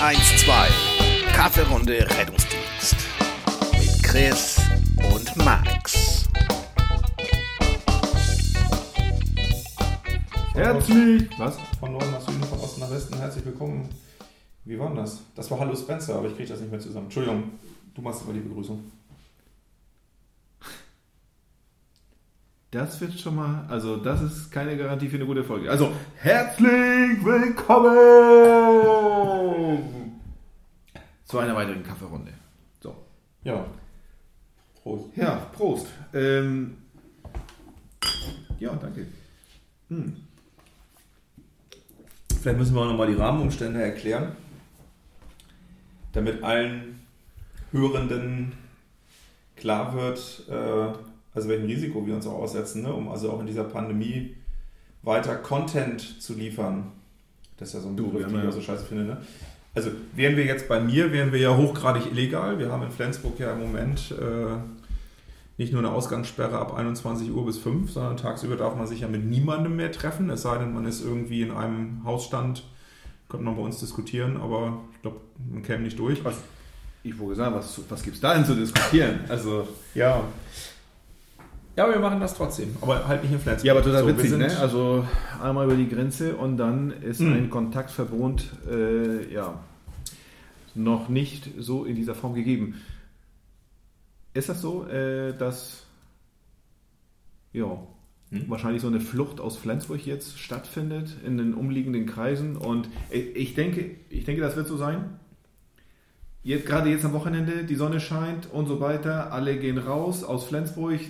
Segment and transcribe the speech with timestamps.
[0.00, 1.32] 112.
[1.32, 2.96] Kaffeerunde Rettungsdienst.
[3.72, 4.60] Mit Chris
[4.98, 6.28] und Max.
[10.52, 11.28] Herzlich!
[11.38, 11.56] Was?
[11.80, 13.88] Von Norden nach Süden, von Osten nach Westen, herzlich willkommen.
[14.66, 15.22] Wie war denn das?
[15.34, 17.06] Das war Hallo Spencer, aber ich kriege das nicht mehr zusammen.
[17.06, 17.44] Entschuldigung,
[17.94, 18.92] du machst aber die Begrüßung.
[22.76, 25.70] Das wird schon mal, also das ist keine Garantie für eine gute Folge.
[25.70, 27.96] Also herzlich willkommen
[31.24, 32.34] zu einer weiteren Kaffeerunde.
[32.82, 32.94] So.
[33.44, 33.64] Ja.
[34.82, 35.16] Prost.
[35.16, 35.86] Ja, Prost.
[36.12, 36.76] Ähm,
[38.58, 39.06] ja, danke.
[42.42, 44.36] Vielleicht müssen wir auch nochmal die Rahmenumstände erklären,
[46.12, 47.00] damit allen
[47.72, 48.52] Hörenden
[49.56, 52.92] klar wird, äh, also welchem Risiko wir uns auch aussetzen, ne?
[52.92, 54.34] um also auch in dieser Pandemie
[55.02, 56.90] weiter Content zu liefern.
[57.58, 59.04] Das ist ja so ein Begriff, den ich ja- so scheiße finde.
[59.04, 59.16] Ne?
[59.74, 62.58] Also wären wir jetzt bei mir, wären wir ja hochgradig illegal.
[62.58, 64.56] Wir haben in Flensburg ja im Moment äh,
[65.58, 69.08] nicht nur eine Ausgangssperre ab 21 Uhr bis 5, sondern tagsüber darf man sich ja
[69.08, 72.64] mit niemandem mehr treffen, es sei denn, man ist irgendwie in einem Hausstand.
[73.28, 75.16] Könnte man bei uns diskutieren, aber ich glaube,
[75.50, 76.24] man käme nicht durch.
[76.24, 76.36] Was,
[77.02, 79.20] ich wollte sagen, was, was gibt es da denn zu diskutieren?
[79.28, 80.22] Also, Ja.
[81.76, 82.74] Ja, aber wir machen das trotzdem.
[82.80, 83.66] Aber halt nicht in Flensburg.
[83.66, 84.58] ja, aber total So, witzig, ne?
[84.58, 85.06] Also
[85.42, 87.32] einmal über die Grenze und dann ist Mhm.
[87.34, 89.58] ein Kontaktverbot, äh, ja,
[90.74, 92.74] noch nicht so in dieser Form gegeben.
[94.34, 95.84] Ist das so, äh, dass
[97.52, 97.78] ja,
[98.30, 98.44] Hm?
[98.48, 102.56] wahrscheinlich so eine Flucht aus Flensburg jetzt stattfindet in den umliegenden Kreisen?
[102.56, 105.18] Und ich denke, ich denke, das wird so sein.
[106.46, 110.46] Jetzt, gerade jetzt am Wochenende, die Sonne scheint und so weiter, alle gehen raus aus
[110.46, 111.00] Flensburg,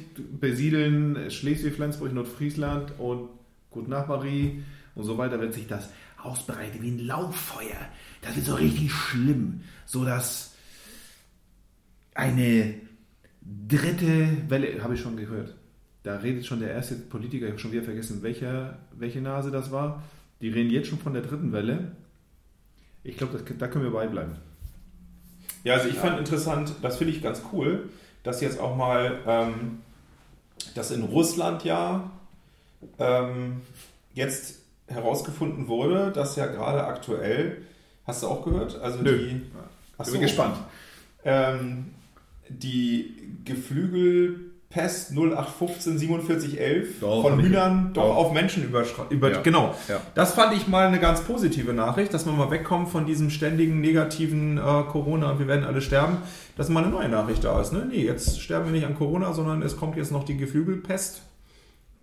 [0.41, 3.29] besiedeln Schleswig-Flensburg, Nordfriesland und
[3.69, 4.63] gut nach Marie
[4.95, 7.77] und so weiter wird sich das ausbreiten wie ein Lauffeuer.
[8.23, 10.55] Das wird so richtig schlimm, so dass
[12.15, 12.77] eine
[13.69, 15.55] dritte Welle, habe ich schon gehört.
[16.03, 19.71] Da redet schon der erste Politiker, ich habe schon wieder vergessen, welcher, welche Nase das
[19.71, 20.03] war.
[20.41, 21.93] Die reden jetzt schon von der dritten Welle.
[23.05, 24.37] Ich glaube, da können wir beibleiben.
[25.67, 27.89] Ja, also ich fand interessant, das finde ich ganz cool,
[28.23, 29.81] dass jetzt auch mal, ähm,
[30.77, 32.09] dass in Russland ja
[33.01, 33.63] ähm,
[34.15, 37.63] jetzt herausgefunden wurde, dass ja gerade aktuell,
[38.07, 38.81] hast du auch gehört?
[38.81, 39.19] Also Nö.
[39.19, 39.43] die.
[39.99, 40.21] Ach Bin so.
[40.21, 40.57] gespannt.
[41.25, 41.95] Ähm,
[42.49, 43.35] die
[44.69, 48.17] Geflügelpest 0815 4711 Doch, von Hühnern doch Doch.
[48.17, 49.13] auf Menschen überschreitet.
[49.13, 49.41] Über, Ja.
[49.43, 49.75] Genau.
[49.89, 50.01] Ja.
[50.15, 53.81] Das fand ich mal eine ganz positive Nachricht, dass man mal wegkommt von diesem ständigen
[53.81, 54.61] negativen äh,
[54.91, 56.19] Corona und wir werden alle sterben,
[56.57, 57.73] dass mal eine neue Nachricht da ist.
[57.73, 57.87] Ne?
[57.91, 61.23] Nee, jetzt sterben wir nicht an Corona, sondern es kommt jetzt noch die Geflügelpest.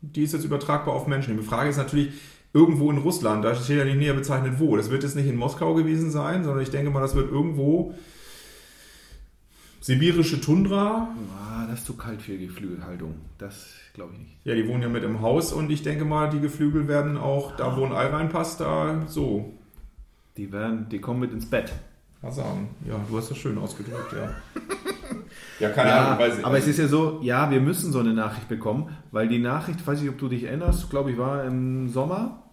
[0.02, 1.38] Die ist jetzt übertragbar auf Menschen.
[1.38, 2.09] Die Frage ist natürlich,
[2.53, 4.75] irgendwo in Russland, da steht ja nicht näher bezeichnet wo.
[4.78, 7.96] Das wird jetzt nicht in Moskau gewesen sein, sondern ich denke mal, das wird irgendwo
[9.83, 11.09] sibirische Tundra.
[11.38, 13.16] Ah, das ist zu kalt für Geflügelhaltung.
[13.38, 14.31] Das glaube ich nicht.
[14.45, 17.55] Ja, die wohnen ja mit im Haus und ich denke mal, die Geflügel werden auch,
[17.55, 19.53] da wo ein Ei reinpasst, da so
[20.38, 21.72] Die, werden, die kommen mit ins Bett.
[22.29, 22.69] sagen.
[22.88, 24.33] Ja, du hast das schön ausgedrückt, ja.
[25.59, 26.45] ja, keine Ja, Ahnung, weiß ich.
[26.45, 29.85] aber es ist ja so, ja, wir müssen so eine Nachricht bekommen, weil die Nachricht,
[29.85, 32.43] weiß ich, ob du dich erinnerst, glaube ich, war im Sommer,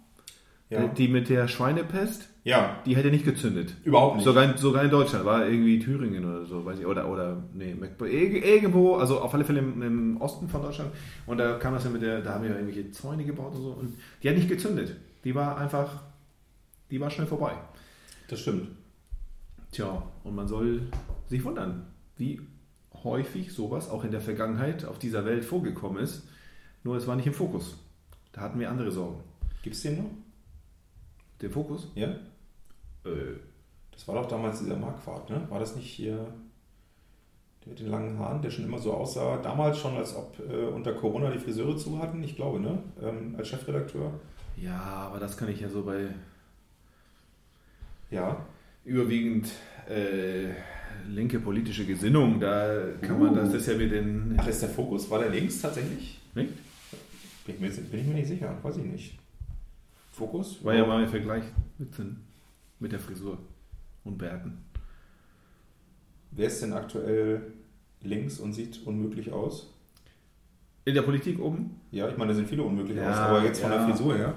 [0.68, 0.88] ja.
[0.88, 3.74] die mit der Schweinepest, ja, die hätte nicht gezündet.
[3.84, 4.24] überhaupt nicht.
[4.24, 7.74] Sogar, in- sogar in Deutschland, war irgendwie Thüringen oder so, weiß ich, oder, oder, nee,
[8.00, 10.90] irgendwo, also auf alle Fälle im, im Osten von Deutschland.
[11.26, 13.62] Und da kam das ja mit der, da haben wir ja irgendwelche Zäune gebaut und
[13.62, 14.96] so, und die hat nicht gezündet.
[15.24, 16.02] Die war einfach,
[16.90, 17.52] die war schnell vorbei.
[18.28, 18.68] Das stimmt.
[19.72, 20.82] Tja, und man soll
[21.28, 21.86] sich wundern,
[22.16, 22.40] wie
[23.04, 26.26] häufig sowas auch in der Vergangenheit auf dieser Welt vorgekommen ist.
[26.82, 27.76] Nur es war nicht im Fokus.
[28.32, 29.20] Da hatten wir andere Sorgen.
[29.62, 30.10] Gibt es den noch?
[31.42, 31.90] Den Fokus?
[31.94, 32.14] Ja?
[33.04, 33.38] Äh,
[33.92, 35.42] Das war doch damals dieser Marquardt, ne?
[35.48, 36.16] War das nicht hier
[37.64, 40.64] der mit den langen Haaren, der schon immer so aussah, damals schon, als ob äh,
[40.68, 42.22] unter Corona die Friseure zu hatten?
[42.22, 42.78] Ich glaube, ne?
[43.02, 44.12] Ähm, als Chefredakteur.
[44.56, 46.06] ja, aber das kann ich ja so bei
[48.10, 48.44] Ja.
[48.84, 49.50] überwiegend
[49.88, 50.52] äh,
[51.08, 54.34] linke politische Gesinnung, da kann man das, das ist ja mit den.
[54.38, 55.10] Ach, ist der Fokus?
[55.10, 56.20] War der links tatsächlich?
[56.34, 56.52] Nicht?
[57.46, 59.18] Bin ich, mir, bin ich mir nicht sicher, weiß ich nicht.
[60.12, 60.62] Fokus?
[60.64, 61.44] War ja mal im Vergleich
[61.78, 62.20] mit, den,
[62.80, 63.38] mit der Frisur
[64.04, 64.58] und Bärten.
[66.32, 67.42] Wer ist denn aktuell
[68.02, 69.72] links und sieht unmöglich aus?
[70.84, 71.76] In der Politik oben?
[71.90, 73.76] Ja, ich meine, da sind viele unmöglich Ja, aus, aber jetzt von ja.
[73.78, 74.34] der Frisur her.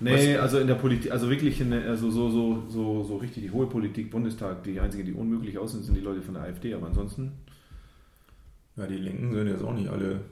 [0.00, 3.16] Nee, Was- also in der Politik, also wirklich in der, also so, so, so, so
[3.18, 6.44] richtig die hohe Politik, Bundestag, die einzigen, die unmöglich aussehen, sind die Leute von der
[6.44, 7.32] AfD, aber ansonsten.
[8.76, 10.22] Ja, die Linken sind jetzt auch nicht alle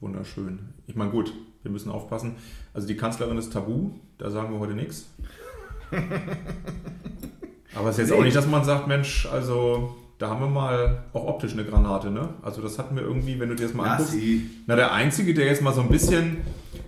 [0.00, 0.58] wunderschön.
[0.88, 2.34] Ich meine, gut, wir müssen aufpassen.
[2.74, 5.08] Also die Kanzlerin ist tabu, da sagen wir heute nichts.
[7.74, 11.04] Aber es ist jetzt auch nicht, dass man sagt, Mensch, also da haben wir mal
[11.12, 12.28] auch optisch eine Granate, ne?
[12.42, 14.14] Also das hatten wir irgendwie, wenn du dir das mal anguckst.
[14.66, 16.38] Na, der Einzige, der jetzt mal so ein bisschen,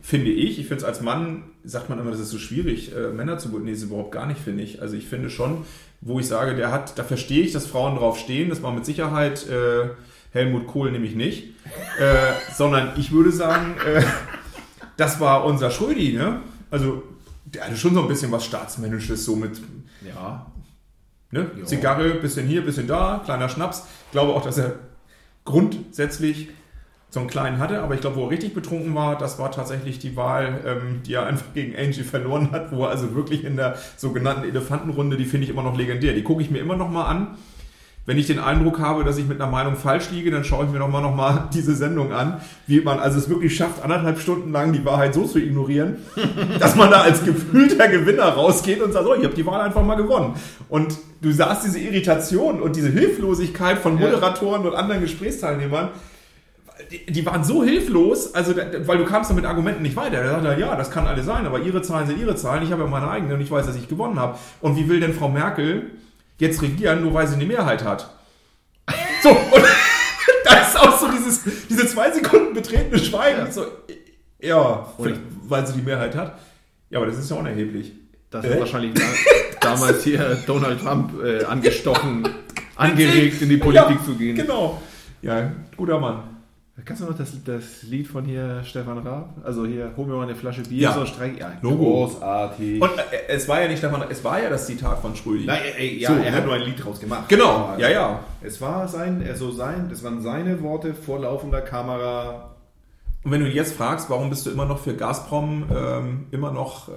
[0.03, 3.09] finde ich, ich finde es als Mann, sagt man immer, das ist so schwierig, äh,
[3.09, 3.67] Männer zu beurteilen.
[3.67, 4.83] Nee, ist überhaupt gar nicht, finde ich.
[4.83, 5.65] Also ich finde schon,
[6.01, 8.85] wo ich sage, der hat, da verstehe ich, dass Frauen drauf stehen, das war mit
[8.85, 9.89] Sicherheit äh,
[10.33, 11.55] Helmut Kohl nämlich nicht,
[11.99, 14.03] äh, sondern ich würde sagen, äh,
[14.97, 16.41] das war unser Schrödi, ne?
[16.71, 17.03] Also
[17.55, 19.61] der hatte schon so ein bisschen was Staatsmännisches, so mit
[20.07, 20.47] Ja.
[21.31, 21.51] Ne?
[21.65, 23.87] Zigarre, bisschen hier, bisschen da, kleiner Schnaps.
[24.07, 24.77] Ich glaube auch, dass er
[25.45, 26.51] grundsätzlich
[27.11, 29.99] so einen kleinen hatte, aber ich glaube, wo er richtig betrunken war, das war tatsächlich
[29.99, 33.57] die Wahl, ähm, die er einfach gegen Angie verloren hat, wo er also wirklich in
[33.57, 36.13] der sogenannten Elefantenrunde, die finde ich immer noch legendär.
[36.13, 37.37] Die gucke ich mir immer noch mal an.
[38.07, 40.71] Wenn ich den Eindruck habe, dass ich mit einer Meinung falsch liege, dann schaue ich
[40.71, 44.21] mir noch mal, noch mal diese Sendung an, wie man also es wirklich schafft, anderthalb
[44.21, 45.97] Stunden lang die Wahrheit so zu ignorieren,
[46.59, 49.83] dass man da als gefühlter Gewinner rausgeht und sagt, so, ich habe die Wahl einfach
[49.83, 50.35] mal gewonnen.
[50.69, 54.07] Und du sahst diese Irritation und diese Hilflosigkeit von Ja.
[54.07, 55.89] Moderatoren und anderen Gesprächsteilnehmern,
[57.09, 58.55] die, waren so hilflos, also
[58.85, 60.19] weil du kamst dann mit Argumenten nicht weiter.
[60.19, 62.89] Er, ja, das kann alles sein, aber ihre Zahlen sind ihre Zahlen, ich habe ja
[62.89, 64.37] meine eigenen und ich weiß, dass ich gewonnen habe.
[64.61, 65.93] Und wie will denn Frau Merkel
[66.45, 68.11] jetzt regieren, nur weil sie eine Mehrheit hat?
[69.23, 69.65] So, und
[70.45, 73.47] da ist auch so dieses, diese zwei Sekunden betretene Schweigen.
[73.47, 73.51] Ja.
[73.51, 73.67] So,
[74.41, 74.87] ja,
[75.49, 76.39] weil sie die Mehrheit hat.
[76.91, 77.93] Ja, aber das ist ja unerheblich.
[78.31, 78.53] Das Äh?
[78.53, 79.03] hat wahrscheinlich da,
[79.61, 82.29] damals hier Donald Trump äh, angestochen,
[82.77, 84.37] angeregt, in die Politik ja, zu gehen.
[84.37, 84.83] Genau.
[85.23, 86.34] Ja, guter Mann.
[86.85, 89.37] Kannst du noch das, das Lied von hier Stefan Raab?
[89.45, 90.93] Also hier, hol mir mal eine Flasche Bier, Ja.
[90.93, 91.39] so Streik.
[91.39, 91.77] Ja, Logo.
[92.07, 92.83] großartig.
[92.83, 95.45] Und äh, es war ja nicht Stefan, es war ja das Zitat von Schrödi.
[95.47, 96.33] Nein, ey, ja, So, er ne?
[96.33, 97.29] hat nur ein Lied draus gemacht.
[97.29, 98.21] Genau, ja, ja.
[98.43, 102.51] Es war sein, also sein, das waren seine Worte vor laufender Kamera.
[103.23, 106.89] Und wenn du jetzt fragst, warum bist du immer noch für Gazprom ähm, immer noch,
[106.89, 106.93] äh,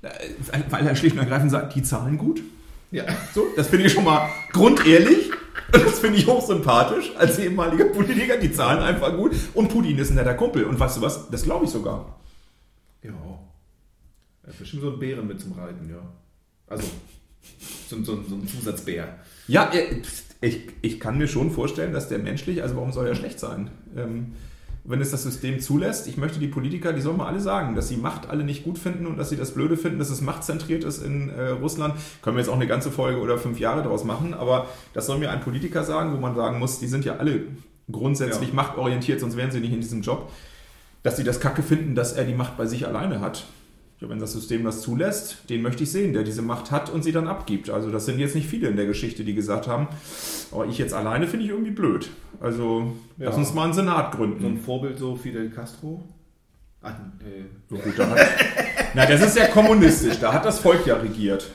[0.00, 2.40] weil- weil er schlicht und ergreifend sagt, die zahlen gut.
[2.90, 3.04] Ja.
[3.34, 5.30] So, das finde ich schon mal grundehrlich.
[5.74, 8.36] Und das finde ich hochsympathisch als ehemaliger Politiker.
[8.36, 9.32] Die zahlen einfach gut.
[9.54, 10.64] Und Putin ist ein netter Kumpel.
[10.64, 11.28] Und weißt du was?
[11.30, 12.18] Das glaube ich sogar.
[13.02, 13.10] Ja.
[14.44, 16.02] Er hat bestimmt so einen Bären mit zum Reiten, ja.
[16.68, 16.84] Also,
[17.88, 19.18] so, so, so ein Zusatzbär.
[19.48, 19.96] Ja, er-
[20.40, 23.70] ich, ich kann mir schon vorstellen, dass der menschlich, also warum soll er schlecht sein?
[23.96, 24.32] Ähm,
[24.84, 27.88] wenn es das System zulässt, ich möchte die Politiker, die sollen mal alle sagen, dass
[27.88, 30.82] sie Macht alle nicht gut finden und dass sie das Blöde finden, dass es machtzentriert
[30.82, 31.94] ist in äh, Russland.
[32.20, 35.18] Können wir jetzt auch eine ganze Folge oder fünf Jahre daraus machen, aber das soll
[35.18, 37.42] mir ein Politiker sagen, wo man sagen muss, die sind ja alle
[37.90, 38.54] grundsätzlich Ja.
[38.54, 40.30] machtorientiert, sonst wären sie nicht in diesem Job,
[41.02, 43.44] dass sie das Kacke finden, dass er die Macht bei sich alleine hat.
[44.02, 47.04] Ja, wenn das System das zulässt, den möchte ich sehen, der diese Macht hat und
[47.04, 47.70] sie dann abgibt.
[47.70, 49.86] Also das sind jetzt nicht viele in der Geschichte, die gesagt haben,
[50.50, 52.10] aber ich jetzt alleine finde ich irgendwie blöd.
[52.40, 53.26] Also Ja.
[53.26, 54.58] lass uns mal einen Senat So ein gründen.
[54.58, 56.02] Vorbild so Fidel Castro.
[56.82, 56.90] Ach,
[57.20, 58.18] äh, So gut, da hat,
[58.94, 61.48] na, das ist ja kommunistisch, da hat das Volk ja regiert.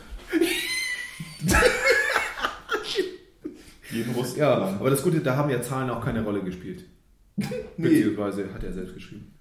[3.91, 4.39] Jeden Russen.
[4.39, 6.85] ja, aber das Gute, da haben ja Zahlen auch keine Rolle gespielt.
[7.77, 9.33] Beziehungsweise hat er selbst geschrieben.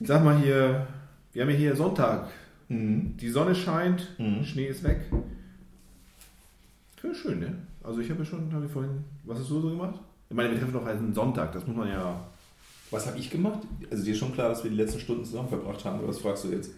[0.00, 0.86] Sag mal hier,
[1.34, 2.30] wir haben ja hier Sonntag.
[2.68, 3.16] Mhm.
[3.18, 4.44] Die Sonne scheint, Mhm.
[4.44, 5.02] Schnee ist weg.
[6.96, 7.54] Ich schön, ne?
[7.82, 10.00] Also ich habe ja schon, habe ich vorhin, was hast du so gemacht?
[10.30, 12.26] Ich meine, wir treffen doch einen Sonntag, das muss man ja.
[12.90, 13.60] Was habe ich gemacht?
[13.90, 16.18] Also dir ist schon klar, dass wir die letzten Stunden zusammen verbracht haben, oder was
[16.18, 16.70] fragst du jetzt?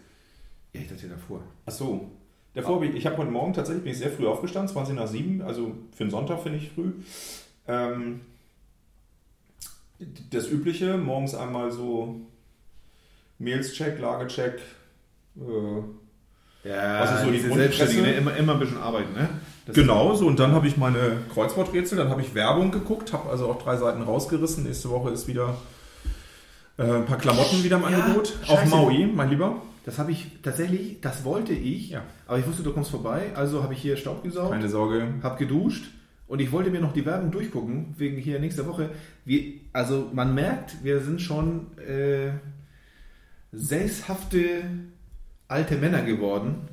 [0.73, 1.43] Ja, ich dachte ja davor.
[1.65, 2.11] Ach so.
[2.55, 5.07] Davor habe ich, ich habe heute Morgen tatsächlich bin ich sehr früh aufgestanden, 20 nach
[5.07, 6.93] 7, also für einen Sonntag finde ich früh.
[7.69, 8.21] Ähm,
[10.31, 12.21] das Übliche, morgens einmal so
[13.39, 14.61] Mails-Check, Lagecheck,
[15.37, 18.01] äh, Ja, Was ist so die diese Grundpresse?
[18.03, 18.13] Ne?
[18.15, 19.29] immer, immer ein bisschen arbeiten, ne?
[19.67, 23.29] Das Genau, so und dann habe ich meine Kreuzworträtsel, dann habe ich Werbung geguckt, habe
[23.31, 24.65] also auch drei Seiten rausgerissen.
[24.65, 25.57] Nächste Woche ist wieder
[26.79, 28.35] äh, ein paar Klamotten wieder im Ja, Angebot.
[28.47, 28.71] Auf scheiße.
[28.71, 29.61] Maui, mein Lieber.
[29.85, 32.03] Das habe ich tatsächlich, das wollte ich, Ja.
[32.27, 35.07] aber ich wusste, du kommst vorbei, also habe ich hier Staub gesaugt, Keine Sorge.
[35.23, 35.85] habe geduscht
[36.27, 38.91] und ich wollte mir noch die Werbung durchgucken, wegen hier nächster Woche.
[39.25, 42.31] Wir, also man merkt, wir sind schon äh,
[43.53, 44.63] sesshafte
[45.49, 46.69] alte Männer geworden.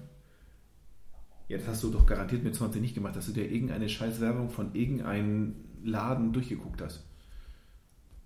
[1.48, 4.50] Ja, das hast du doch garantiert mit 20 nicht gemacht, dass du dir irgendeine Scheißwerbung
[4.50, 7.04] von irgendeinem Laden durchgeguckt hast.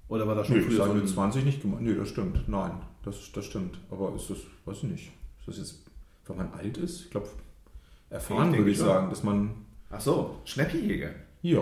[0.07, 1.81] Oder war das schon Nee, früher habe so ich mit ein- 20 nicht gemacht.
[1.81, 2.47] Nee, das stimmt.
[2.47, 2.71] Nein,
[3.03, 3.77] das, das stimmt.
[3.91, 5.11] Aber ist das, weiß ich nicht.
[5.39, 5.75] Ist das jetzt,
[6.27, 7.01] wenn man alt ist?
[7.05, 7.27] Ich glaube,
[8.09, 9.51] erfahren Ich würde ich sagen, dass man,
[9.89, 11.09] Ach so, Schnäppchenjäger.
[11.41, 11.61] ja.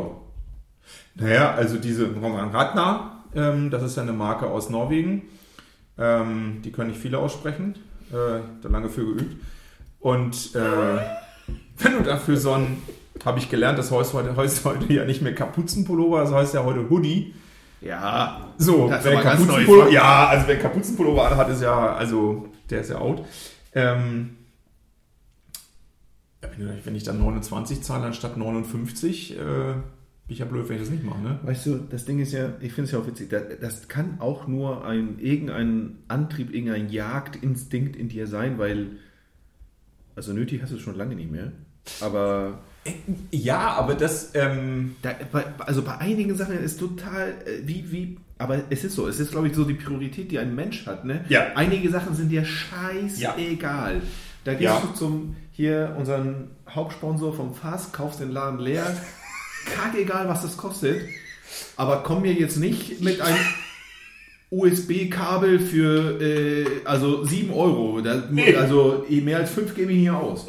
[1.15, 5.23] Naja, also diese Ratner, ähm, das ist ja eine Marke aus Norwegen.
[5.97, 7.75] Ähm, die können nicht viele aussprechen.
[8.11, 9.35] Äh, da lange für geübt.
[9.99, 10.59] Und äh,
[11.77, 12.81] wenn du dafür so ein,
[13.23, 16.63] habe ich gelernt, das heißt heute, heißt heute ja nicht mehr Kapuzenpullover, das heißt ja
[16.63, 17.33] heute Hoodie.
[17.81, 19.91] Ja, So, ganz Kapuzenpullover, neu.
[19.91, 23.23] ja, also wer Kapuzenpullover anhat, ist ja, also, der ist ja out.
[23.73, 24.37] Ähm,
[26.83, 29.73] wenn ich dann 29 zahle anstatt 59, äh,
[30.27, 31.39] bin ich ja blöd, wenn ich das nicht mache, ne?
[31.43, 34.47] Weißt du, das Ding ist ja, ich finde es ja auch witzig, das, kann auch
[34.47, 38.87] nur ein, irgendein Antrieb, irgendein Jagdinstinkt in dir sein, weil,
[40.15, 41.51] also nötig hast du es schon lange nicht mehr,
[42.01, 42.59] aber
[43.29, 45.11] Ja, aber das, ähm, da,
[45.59, 49.29] also bei einigen Sachen ist total, äh, wie, wie, aber es ist so, es ist
[49.31, 51.23] glaube ich so die Priorität, die ein Mensch hat, ne?
[51.29, 51.53] Ja.
[51.55, 54.01] Einige Sachen sind dir scheißegal.
[54.43, 54.79] Da gehst Ja.
[54.81, 58.85] du zum, hier, unseren Hauptsponsor vom Fass, kaufst den Laden leer,
[59.65, 61.01] kackegal, was das kostet,
[61.77, 63.37] aber komm mir jetzt nicht mit einem
[64.51, 67.99] USB-Kabel für, äh, also 7 Euro,
[68.57, 70.47] also eh mehr als 5 gebe ich hier aus.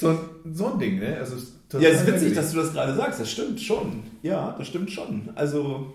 [0.00, 0.18] So,
[0.52, 1.16] so ein Ding, ne?
[1.18, 1.36] Also,
[1.80, 3.20] Ja, es ist witzig, dass du das gerade sagst.
[3.20, 4.02] Das stimmt schon.
[4.22, 5.28] Ja, das stimmt schon.
[5.34, 5.94] Also,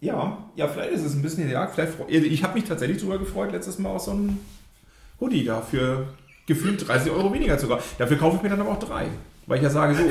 [0.00, 3.18] ja, ja, vielleicht ist es ein bisschen ja, vielleicht freu- Ich habe mich tatsächlich darüber
[3.18, 4.38] gefreut, letztes Mal auch so ein
[5.20, 6.06] Hoodie da für
[6.46, 7.80] gefühlt 30 Euro weniger sogar.
[7.98, 9.08] Dafür kaufe ich mir dann aber auch drei.
[9.46, 10.02] Weil ich ja sage so,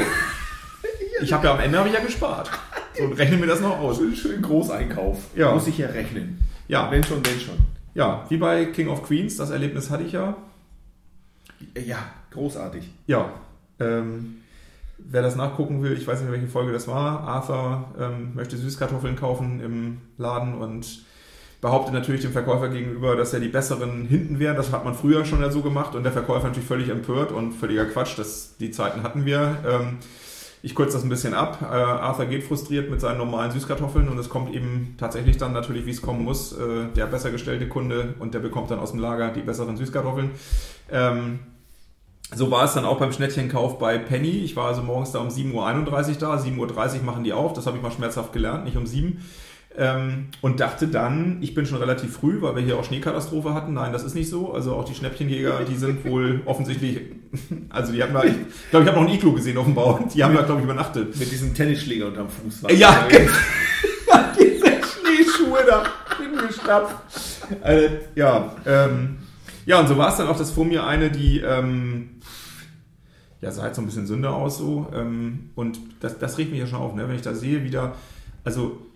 [1.21, 2.49] ich habe ja am Ende habe ich ja gespart.
[2.97, 3.97] So, und rechne mir das noch aus.
[3.97, 5.17] Schön, schön Großeinkauf.
[5.35, 5.53] Ja.
[5.53, 6.39] Muss ich ja rechnen.
[6.67, 6.89] Ja.
[6.91, 7.55] Wenn schon, wenn schon.
[7.93, 10.37] Ja, wie bei King of Queens, das Erlebnis hatte ich ja.
[11.85, 11.97] Ja,
[12.31, 12.89] großartig.
[13.07, 13.29] Ja,
[13.79, 14.41] ähm,
[14.97, 17.21] wer das nachgucken will, ich weiß nicht, welche Folge das war.
[17.21, 21.03] Arthur ähm, möchte Süßkartoffeln kaufen im Laden und
[21.61, 24.55] behauptet natürlich dem Verkäufer gegenüber, dass er die besseren hinten wären.
[24.55, 27.53] Das hat man früher schon ja so gemacht und der Verkäufer natürlich völlig empört und
[27.53, 28.17] völliger Quatsch.
[28.17, 29.57] Das, die Zeiten hatten wir.
[29.67, 29.97] Ähm,
[30.61, 31.59] ich kürze das ein bisschen ab.
[31.61, 35.85] Äh, Arthur geht frustriert mit seinen normalen Süßkartoffeln und es kommt eben tatsächlich dann natürlich,
[35.85, 38.99] wie es kommen muss, äh, der besser gestellte Kunde und der bekommt dann aus dem
[38.99, 40.31] Lager die besseren Süßkartoffeln.
[40.91, 41.39] Ähm,
[42.33, 44.29] so war es dann auch beim Schnettchenkauf bei Penny.
[44.29, 46.35] Ich war also morgens da um 7.31 Uhr da.
[46.35, 47.53] 7.30 Uhr machen die auf.
[47.53, 49.19] Das habe ich mal schmerzhaft gelernt, nicht um 7
[49.79, 53.73] ähm, und dachte dann, ich bin schon relativ früh, weil wir hier auch Schneekatastrophe hatten.
[53.73, 54.53] Nein, das ist nicht so.
[54.53, 56.99] Also auch die Schnäppchenjäger, die sind wohl offensischlich,
[57.69, 58.33] also die haben da, ich
[58.71, 60.05] glaube, ich habe noch ein Iglo gesehen auf dem Bau.
[60.13, 61.17] Die haben da, glaube ich, übernachtet.
[61.17, 62.63] Mit diesem Tennisschläger unterm Fuß.
[62.63, 63.21] war Ja, das.
[64.37, 65.83] diese Schneeschuhe da
[66.17, 66.95] hingeschnappt.
[67.63, 69.17] Äh, ja, ähm,
[69.65, 72.19] ja, und so war es dann auch, dass vor mir eine, die, ähm,
[73.39, 74.87] ja, sah halt so ein bisschen Sünde aus so.
[74.93, 77.07] Ähm, und das, das regt mich ja schon auf, ne?
[77.07, 77.95] wenn ich da sehe, wieder,
[78.43, 78.88] also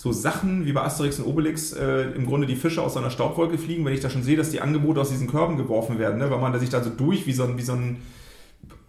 [0.00, 3.58] so Sachen wie bei Asterix und Obelix äh, im Grunde die Fische aus einer Staubwolke
[3.58, 6.30] fliegen, wenn ich da schon sehe, dass die Angebote aus diesen Körben geworfen werden, ne?
[6.30, 7.98] weil man da sich da so durch wie so ein, wie so ein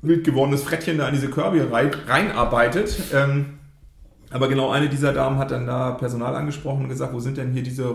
[0.02, 2.98] wild gewordenes Frettchen da in diese Körbe rein, reinarbeitet.
[3.14, 3.58] Ähm,
[4.30, 7.52] aber genau eine dieser Damen hat dann da Personal angesprochen und gesagt, wo sind denn
[7.52, 7.94] hier diese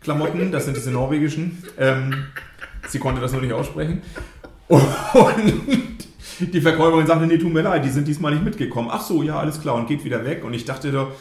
[0.00, 0.50] Klamotten?
[0.50, 1.62] Das sind diese norwegischen.
[1.78, 2.24] Ähm,
[2.88, 4.00] sie konnte das nur nicht aussprechen.
[4.68, 4.82] Und
[6.40, 8.88] die Verkäuferin sagte, nee, tut mir leid, die sind diesmal nicht mitgekommen.
[8.90, 10.42] Ach so, ja, alles klar und geht wieder weg.
[10.42, 11.12] Und ich dachte doch,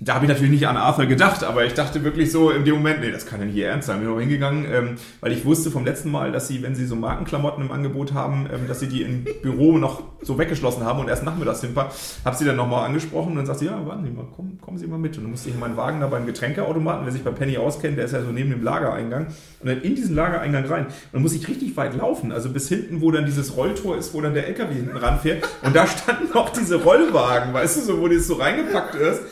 [0.00, 2.74] da habe ich natürlich nicht an Arthur gedacht, aber ich dachte wirklich so in dem
[2.74, 4.00] Moment, nee, das kann ja nicht ernst sein.
[4.00, 6.96] Bin noch hingegangen, ähm, weil ich wusste vom letzten Mal, dass sie, wenn sie so
[6.96, 11.08] Markenklamotten im Angebot haben, ähm, dass sie die im Büro noch so weggeschlossen haben und
[11.08, 11.92] erst nachmittags hinfahren.
[12.24, 14.78] Habe sie dann nochmal angesprochen und dann sagt sie, ja, warten Sie mal, kommen, kommen
[14.78, 15.16] Sie mal mit.
[15.16, 17.96] Und dann musste ich in meinen Wagen da beim Getränkeautomaten, wer sich bei Penny auskennt,
[17.96, 19.26] der ist ja so neben dem Lagereingang.
[19.60, 20.86] Und dann in diesen Lagereingang rein.
[20.86, 24.12] Und dann muss ich richtig weit laufen, also bis hinten, wo dann dieses Rolltor ist,
[24.12, 25.48] wo dann der LKW hinten ranfährt.
[25.62, 29.22] Und da standen noch diese Rollwagen, weißt du, so, wo das so reingepackt ist.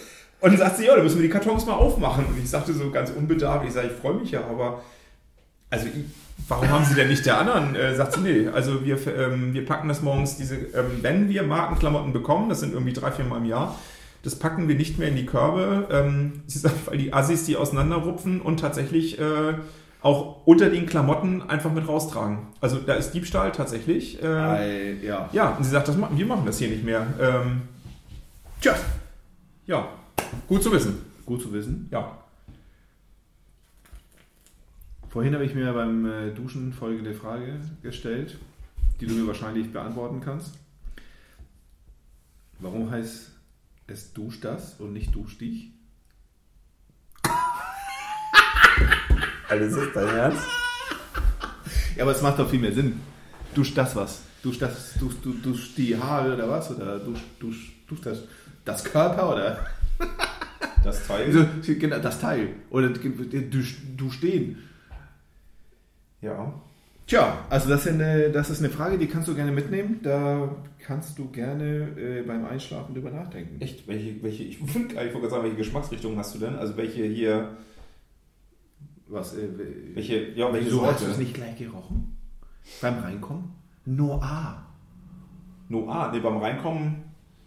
[0.42, 2.26] Und dann sagt sie, ja, da müssen wir die Kartons mal aufmachen.
[2.26, 4.82] Und ich sagte so ganz unbedarft, ich sage, ich freue mich ja, aber
[5.70, 6.04] also ich,
[6.48, 7.76] warum haben Sie denn nicht der anderen?
[7.76, 11.44] Äh, sagt sie, nee, also wir, ähm, wir packen das morgens, diese, ähm, wenn wir
[11.44, 13.78] Markenklamotten bekommen, das sind irgendwie drei, vier Mal im Jahr,
[14.22, 15.88] das packen wir nicht mehr in die Körbe.
[15.90, 19.54] Ähm, sie sagt, weil die Assis die auseinanderrupfen und tatsächlich äh,
[20.02, 22.38] auch unter den Klamotten einfach mit raustragen.
[22.60, 24.22] Also da ist Diebstahl tatsächlich.
[24.22, 25.28] Äh, Ei, ja.
[25.32, 27.06] ja, und sie sagt, das machen, wir machen das hier nicht mehr.
[27.20, 27.62] Ähm,
[28.60, 28.74] tja,
[29.66, 29.88] ja,
[30.48, 30.98] gut zu wissen.
[31.24, 31.88] Gut zu wissen.
[31.90, 32.18] Ja.
[35.08, 38.38] Vorhin habe ich mir beim äh, Duschen folgende Frage gestellt,
[39.00, 40.54] die du mir wahrscheinlich beantworten kannst.
[42.60, 43.30] Warum heißt
[43.88, 45.72] es Dusch das und nicht Dusch dich?
[49.48, 50.46] Alles ist dein Ernst?
[51.96, 53.00] Ja, aber es macht doch viel mehr Sinn.
[53.54, 54.22] Dusch das was?
[54.42, 56.70] Dusch das, dusch, du, dusch die Haare oder was?
[56.70, 58.22] Oder dusch, dusch, dusch das,
[58.64, 59.66] das Körper oder?
[60.84, 61.26] Das Teil.
[61.26, 61.46] Also,
[61.78, 62.48] genau, das Teil.
[62.70, 64.58] Oder dusch, dusch den.
[66.20, 66.52] Ja.
[67.06, 70.00] Tja, also das ist, eine, das ist eine Frage, die kannst du gerne mitnehmen.
[70.02, 73.60] Da kannst du gerne äh, beim Einschlafen drüber nachdenken.
[73.60, 73.86] Echt?
[73.86, 76.56] Welche, welche, ich wollte gerade sagen, welche Geschmacksrichtung hast du denn?
[76.56, 77.56] Also welche hier,
[79.08, 79.34] Was?
[79.36, 79.48] Äh,
[79.94, 82.16] welche, ja, welche wieso hast du es nicht gleich gerochen?
[82.80, 83.50] Beim Reinkommen?
[83.84, 84.64] Noah.
[85.68, 87.02] Noah, nee, beim Reinkommen,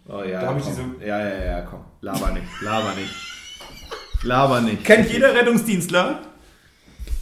[0.08, 1.80] Oh ja, Da hab ich diese- Ja, ja, ja, komm.
[2.06, 3.14] Laber nicht, laber nicht.
[4.22, 4.84] Laber nicht.
[4.84, 6.20] kennt jeder Rettungsdienstler.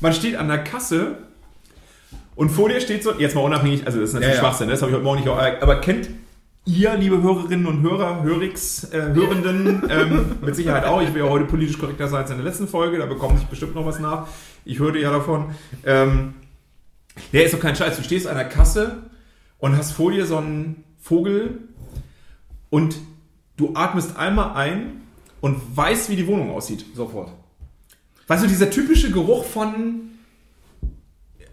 [0.00, 1.16] Man steht an der Kasse
[2.36, 4.46] Und vor dir steht so, jetzt mal unabhängig, also das ist natürlich Ja, ja.
[4.46, 6.10] Schwachsinn, das habe ich heute Morgen nicht, aber kennt
[6.66, 11.30] ihr, liebe Hörerinnen und Hörer, Hörix, äh, Hörenden, ähm, mit Sicherheit auch, ich will ja
[11.30, 14.00] heute politisch korrekter sein als in der letzten Folge, da bekommt sich bestimmt noch was
[14.00, 14.26] nach.
[14.66, 15.54] Ich hörte ja davon.
[15.86, 16.34] Ähm,
[17.32, 18.98] der ist doch kein Scheiß, du stehst an der Kasse
[19.56, 21.60] und hast vor dir so einen Vogel
[22.68, 22.96] und
[23.56, 25.02] du atmest einmal ein
[25.40, 26.84] und weißt, wie die Wohnung aussieht.
[26.94, 27.32] Sofort.
[28.26, 30.10] Weißt du, dieser typische Geruch von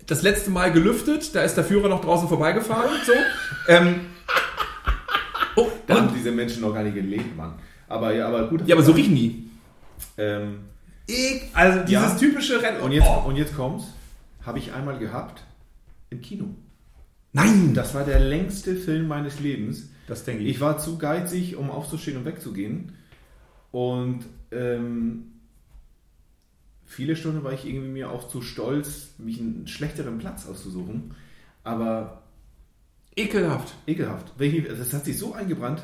[0.08, 3.14] das letzte Mal gelüftet, da ist der Führer noch draußen vorbeigefahren, so.
[3.68, 4.02] Ähm,
[5.56, 7.54] oh, Da haben diese Menschen noch gar nicht gelebt, Mann.
[7.88, 8.68] Aber ja, aber gut.
[8.68, 9.50] ja, aber so riechen die.
[10.18, 10.60] Ähm,
[11.54, 12.16] Also dieses Ja.
[12.18, 12.82] typische Rennen.
[12.82, 13.28] und jetzt, oh.
[13.28, 13.86] und jetzt kommt's.
[14.46, 15.44] Habe ich einmal gehabt
[16.10, 16.46] im Kino.
[17.34, 17.74] Nein!
[17.74, 19.90] Das war der längste Film meines Lebens.
[20.12, 20.50] Das denke ich.
[20.50, 22.92] Ich war zu geizig, um aufzustehen und wegzugehen.
[23.72, 25.28] Und ähm,
[26.86, 31.14] viele Stunden war ich irgendwie mir auch zu stolz, mich einen schlechteren Platz auszusuchen.
[31.64, 32.24] Aber
[33.16, 33.74] Ekelhaft.
[33.88, 34.34] ekelhaft.
[34.38, 35.82] Das hat sich so eingebrannt.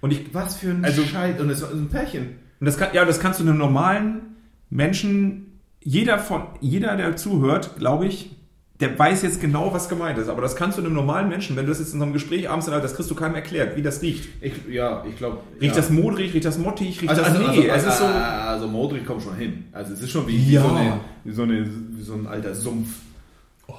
[0.00, 1.38] Und ich Was für ein Also- Scheiß.
[1.38, 2.36] Und es war ein Pärchen.
[2.60, 4.36] Und das kann, ja, das kannst du einem normalen
[4.70, 8.34] Menschen, jeder von, jeder, der zuhört, glaube ich,
[8.80, 10.28] der weiß jetzt genau, was gemeint ist.
[10.28, 12.48] Aber das kannst du einem normalen Menschen, wenn du das jetzt in so einem Gespräch
[12.48, 14.28] abends, das kriegst du keinem erklärt, wie das riecht.
[14.40, 15.38] Ich, ja, ich glaube.
[15.60, 15.80] Riecht ja.
[15.80, 18.04] das modrig, riecht das mottig, riecht Also, das also, nee, also, ist so.
[18.04, 19.64] also Modric kommt schon hin.
[19.72, 20.62] Also es ist schon wie, wie, Ja.
[20.62, 22.88] so, eine, wie, so, eine, wie so ein alter Sumpf.
[23.66, 23.74] Oh.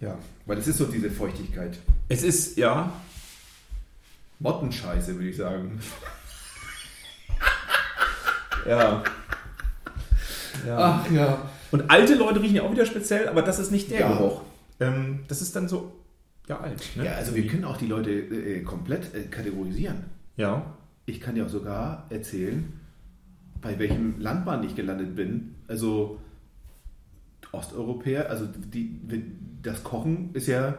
[0.00, 0.16] Ja,
[0.46, 1.76] weil es ist so diese Feuchtigkeit.
[2.08, 2.90] Es ist, ja.
[4.38, 5.78] Mottenscheiße, würde ich sagen.
[8.66, 9.02] Ja.
[10.66, 10.78] ja.
[10.78, 11.50] Ach ja.
[11.70, 14.12] Und alte Leute riechen ja auch wieder speziell, aber das ist nicht der Ja.
[14.16, 14.42] Geruch.
[14.80, 15.92] Ähm, das ist dann so,
[16.48, 16.82] ja, alt.
[16.96, 17.04] Ne?
[17.04, 20.04] Ja, also wir können auch die Leute äh, komplett äh, kategorisieren.
[20.36, 20.74] Ja.
[21.06, 22.72] Ich kann dir auch sogar erzählen,
[23.60, 25.54] bei welchem Landbahn ich gelandet bin.
[25.68, 26.18] Also
[27.52, 29.00] Osteuropäer, also die,
[29.62, 30.78] das Kochen ist ja,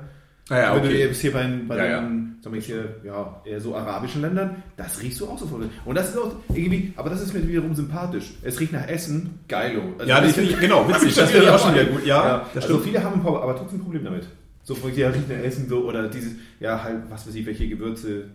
[0.60, 4.22] ja, wenn du jetzt hier bei, bei Ja, den, jetzt hier, ja, eher so arabischen
[4.22, 5.64] Ländern, das riechst du auch sofort.
[5.86, 8.34] Und das ist auch irgendwie, aber das ist mir wiederum sympathisch.
[8.44, 9.82] Es riecht nach Essen, geilo.
[9.98, 11.16] Also Ja, das finde ich, genau, witzig.
[11.16, 12.06] Das finde ich auch schon wieder gut.
[12.06, 12.84] Ja, ja, das also stimmt.
[12.84, 14.28] viele haben ein paar, aber trotzdem ein Problem damit.
[14.64, 17.68] So, ich ja riecht nach Essen so oder dieses, ja, halt, was weiß ich, welche
[17.68, 18.26] Gewürze.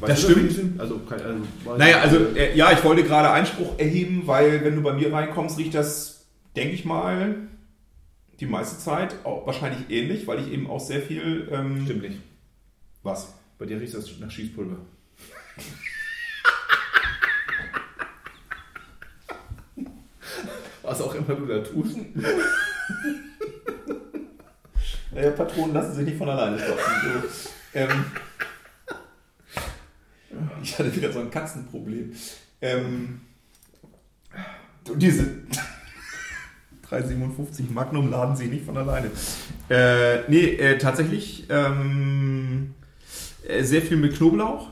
[0.00, 0.80] Weißt Das stimmt.
[0.80, 4.82] Also, kein, also Naja, also äh, ja, ich wollte gerade Einspruch erheben, weil wenn du
[4.82, 7.36] bei mir reinkommst, riecht das, denke ich mal,
[8.40, 11.48] die meiste Zeit auch wahrscheinlich ähnlich, weil ich eben auch sehr viel.
[11.50, 12.18] Ähm, Stimmt nicht.
[13.02, 13.34] Was?
[13.58, 14.76] Bei dir riecht das nach Schießpulver.
[20.82, 21.96] Was auch immer du da tust.
[25.12, 26.92] Naja, Patronen lassen sich nicht von alleine stopfen.
[27.02, 27.48] So.
[27.74, 28.04] Ähm,
[30.62, 32.14] ich hatte wieder so ein Katzenproblem.
[32.60, 33.22] Ähm,
[34.88, 35.45] und diese
[36.88, 39.10] 357 Magnum laden sich nicht von alleine.
[39.68, 42.74] Äh, nee, äh, tatsächlich ähm,
[43.46, 44.68] äh, sehr viel mit Knoblauch.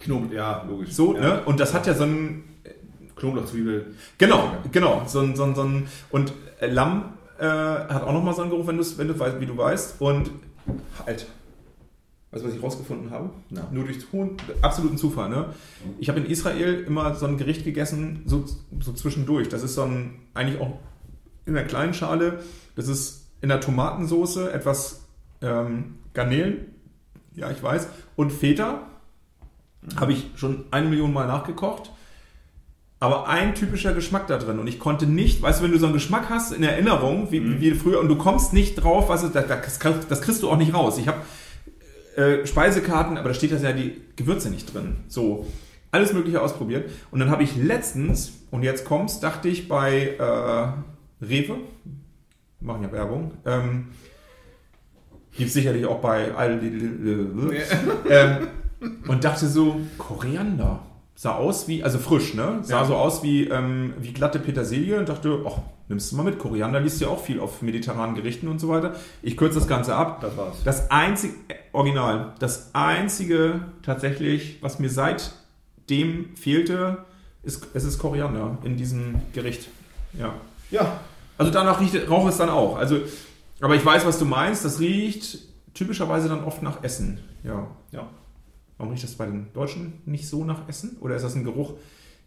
[0.00, 0.92] Knoblauch, ja, logisch.
[0.92, 1.20] So, ja.
[1.20, 1.44] ne?
[1.44, 2.44] Und das hat ja so ein
[3.16, 3.94] Knoblauch, Zwiebel.
[4.16, 5.02] Genau, genau.
[5.06, 8.50] So ein, so ein, so ein, und äh, Lamm äh, hat auch nochmal so einen
[8.50, 10.00] Geruch, wenn, wenn du weißt, wie du weißt.
[10.00, 10.30] Und
[11.06, 11.26] halt.
[12.30, 13.30] Weißt du, was ich rausgefunden habe?
[13.48, 13.66] Na.
[13.72, 15.30] Nur durch hohen, absoluten Zufall.
[15.30, 15.46] Ne?
[15.98, 18.44] Ich habe in Israel immer so ein Gericht gegessen, so,
[18.80, 19.48] so zwischendurch.
[19.48, 20.78] Das ist so ein, eigentlich auch
[21.48, 22.40] in einer kleinen Schale.
[22.76, 25.06] Das ist in der Tomatensoße etwas
[25.42, 26.74] ähm, Garnelen,
[27.34, 28.82] ja, ich weiß, und Feta.
[29.96, 31.92] Habe ich schon eine Million Mal nachgekocht.
[33.00, 34.58] Aber ein typischer Geschmack da drin.
[34.58, 37.60] Und ich konnte nicht, weißt du, wenn du so einen Geschmack hast in Erinnerung, wie,
[37.60, 40.74] wie früher, und du kommst nicht drauf, was das, das, das kriegst du auch nicht
[40.74, 40.98] raus.
[40.98, 41.18] Ich habe
[42.16, 44.96] äh, Speisekarten, aber da steht das ja die Gewürze nicht drin.
[45.06, 45.46] So,
[45.92, 46.90] alles Mögliche ausprobiert.
[47.12, 51.56] Und dann habe ich letztens, und jetzt kommst, dachte ich bei äh, Rewe,
[52.60, 53.88] machen ja Werbung, ähm,
[55.36, 56.32] gibt sicherlich auch bei
[58.10, 58.48] ähm,
[59.08, 60.80] und dachte so, Koriander.
[61.14, 62.60] Sah aus wie, also frisch, ne?
[62.62, 62.84] Sah Ja.
[62.84, 66.38] so aus wie, ähm, wie glatte Petersilie und dachte, ach, nimmst du mal mit.
[66.38, 68.94] Koriander liest ja auch viel auf mediterranen Gerichten und so weiter.
[69.20, 70.20] Ich kürze das Ganze ab.
[70.20, 70.62] Das war's.
[70.62, 76.98] Das einzige, äh, original, das einzige tatsächlich, was mir seitdem fehlte,
[77.42, 79.68] ist, es ist Koriander in diesem Gericht.
[80.16, 80.34] Ja.
[80.70, 81.00] Ja,
[81.38, 82.76] Also danach riecht, raucht es dann auch.
[82.76, 83.00] Also,
[83.60, 84.64] aber ich weiß, was du meinst.
[84.64, 85.38] Das riecht
[85.74, 87.20] typischerweise dann oft nach Essen.
[87.44, 87.68] Ja.
[87.92, 88.08] ja.
[88.76, 90.96] Warum riecht das bei den Deutschen nicht so nach Essen?
[91.00, 91.74] Oder ist das ein Geruch,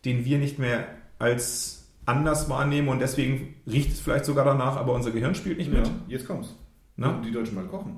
[0.06, 0.88] den wir nicht mehr
[1.19, 5.71] als anders wahrnehmen und deswegen riecht es vielleicht sogar danach, aber unser Gehirn spielt nicht
[5.71, 5.86] mit?
[5.86, 5.93] ja.
[6.08, 6.56] Jetzt kommt's.
[6.95, 7.15] Na?
[7.17, 7.97] Und die Deutschen mal kochen.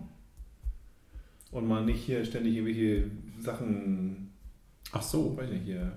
[1.52, 4.32] Und mal nicht hier ständig irgendwelche Sachen,
[4.92, 5.38] Ach so.
[5.38, 5.92] weiß nicht, hier.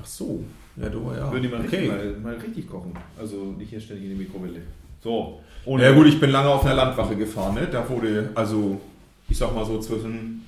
[0.00, 0.44] Ach so.
[0.76, 1.30] Ja, du, ja.
[1.30, 1.76] Würden die mal, okay.
[1.76, 2.92] richtig, mal, mal richtig kochen.
[3.18, 4.62] Also nicht hier ständig in die Mikrowelle.
[5.02, 5.40] So.
[5.66, 7.68] Ja gut, ich bin lange auf einer Landwache gefahren, ne?
[7.70, 8.80] Da wurde, also,
[9.28, 10.44] ich sag mal so zwischen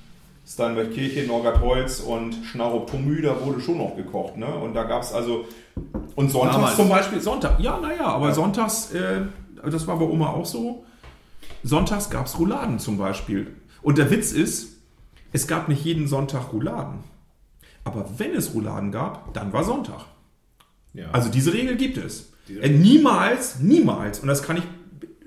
[0.47, 4.47] Steinbergkirche, Norgatholz und Schnarup-Tomü, da wurde schon noch gekocht, ne?
[4.47, 5.45] Und da gab es also,
[6.15, 6.75] und sonntags Damals.
[6.75, 9.21] zum Beispiel, Sonntag, ja, naja, aber sonntags, äh,
[9.63, 10.83] das war bei Oma auch so,
[11.63, 13.47] sonntags gab es Rouladen zum Beispiel.
[13.81, 14.77] Und der Witz ist,
[15.31, 16.99] es gab nicht jeden Sonntag Rouladen.
[17.85, 20.05] Aber wenn es Rouladen gab, dann war Sonntag.
[20.93, 21.09] Ja.
[21.11, 22.31] Also diese Regel gibt es.
[22.47, 24.63] Diese- niemals, niemals, und das kann ich,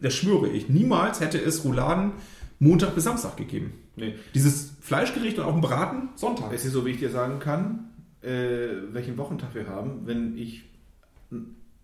[0.01, 2.13] das schwöre ich, niemals hätte es Rouladen
[2.61, 3.73] Montag bis Samstag gegeben.
[3.97, 4.15] nee.
[4.35, 6.53] Dieses Fleischgericht und auch ein Braten Sonntag.
[6.53, 7.91] Es ist so, wie ich dir sagen kann,
[8.23, 10.65] äh, welchen Wochentag wir haben, wenn ich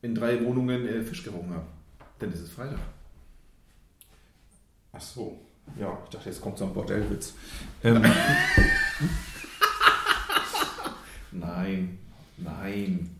[0.03, 1.67] in drei Wohnungen äh, Fisch gerungen habe.
[2.19, 2.79] Dann ist es Freitag.
[4.93, 5.41] Ach so.
[5.79, 7.35] Ja, ich dachte, jetzt kommt so ein Bordellwitz.
[7.83, 8.03] Ähm,
[11.35, 11.99] Nein,
[12.37, 13.11] nein.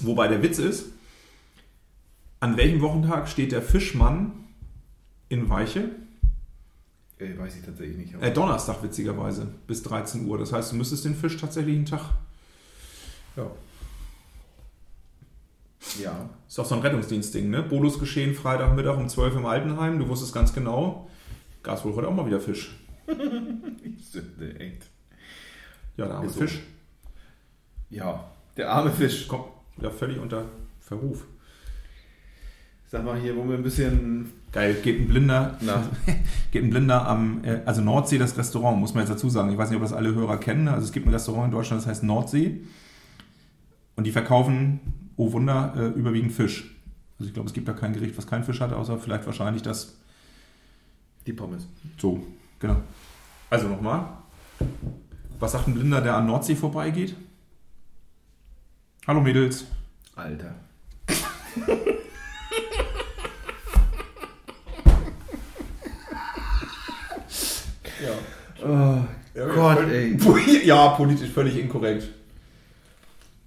[0.00, 0.86] wobei der Witz ist,
[2.40, 4.32] an welchem Wochentag steht der Fischmann
[5.28, 5.90] in Weiche?
[7.18, 8.14] Äh, weiß ich tatsächlich nicht.
[8.22, 10.38] Äh, Donnerstag, witzigerweise, bis 13 Uhr.
[10.38, 12.10] Das heißt, du müsstest den Fisch tatsächlich einen Tag.
[13.36, 13.50] Ja.
[16.02, 16.30] ja.
[16.48, 17.62] Ist auch so ein Rettungsdienstding, ne?
[17.62, 19.98] Bonusgeschehen Freitagmittag um 12 im Altenheim.
[19.98, 21.08] Du wusstest ganz genau,
[21.62, 22.74] gab es wohl heute auch mal wieder Fisch.
[23.06, 24.93] Sünde, echt.
[25.96, 26.40] Ja, der arme Ist so.
[26.40, 26.60] Fisch.
[27.90, 28.24] Ja,
[28.56, 29.28] der arme Fisch.
[29.28, 30.46] Kommt wieder völlig unter
[30.80, 31.24] Verruf.
[32.86, 34.32] Sag mal hier, wo wir ein bisschen.
[34.52, 35.58] Geil, geht ein Blinder,
[36.52, 39.50] geht ein Blinder am, äh, also Nordsee, das Restaurant, muss man jetzt dazu sagen.
[39.50, 40.68] Ich weiß nicht, ob das alle Hörer kennen.
[40.68, 42.60] Also es gibt ein Restaurant in Deutschland, das heißt Nordsee.
[43.96, 44.78] Und die verkaufen,
[45.16, 46.72] oh Wunder, äh, überwiegend Fisch.
[47.18, 49.62] Also ich glaube, es gibt da kein Gericht, was keinen Fisch hat, außer vielleicht wahrscheinlich
[49.62, 49.98] das
[51.26, 51.66] Die Pommes.
[51.98, 52.24] So,
[52.60, 52.76] genau.
[53.50, 54.06] Also nochmal.
[55.38, 57.14] Was sagt ein Blinder, der an Nordsee vorbeigeht?
[59.06, 59.66] Hallo Mädels.
[60.16, 60.54] Alter.
[68.02, 69.04] Ja.
[69.36, 70.16] Oh Gott, ey.
[70.64, 72.08] Ja, politisch völlig inkorrekt.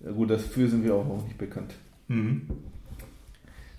[0.03, 1.73] Ja gut, dafür sind wir auch, auch nicht bekannt.
[2.07, 2.47] Mhm.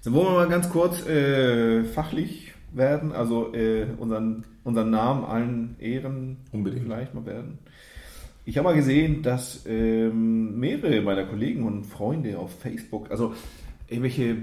[0.04, 5.76] Dann wollen wir mal ganz kurz äh, fachlich werden, also äh, unseren, unseren Namen allen
[5.80, 6.84] Ehren Unbedingt.
[6.84, 7.58] vielleicht mal werden.
[8.48, 13.34] Ich habe mal gesehen, dass ähm, mehrere meiner Kollegen und Freunde auf Facebook, also
[13.88, 14.38] irgendwelche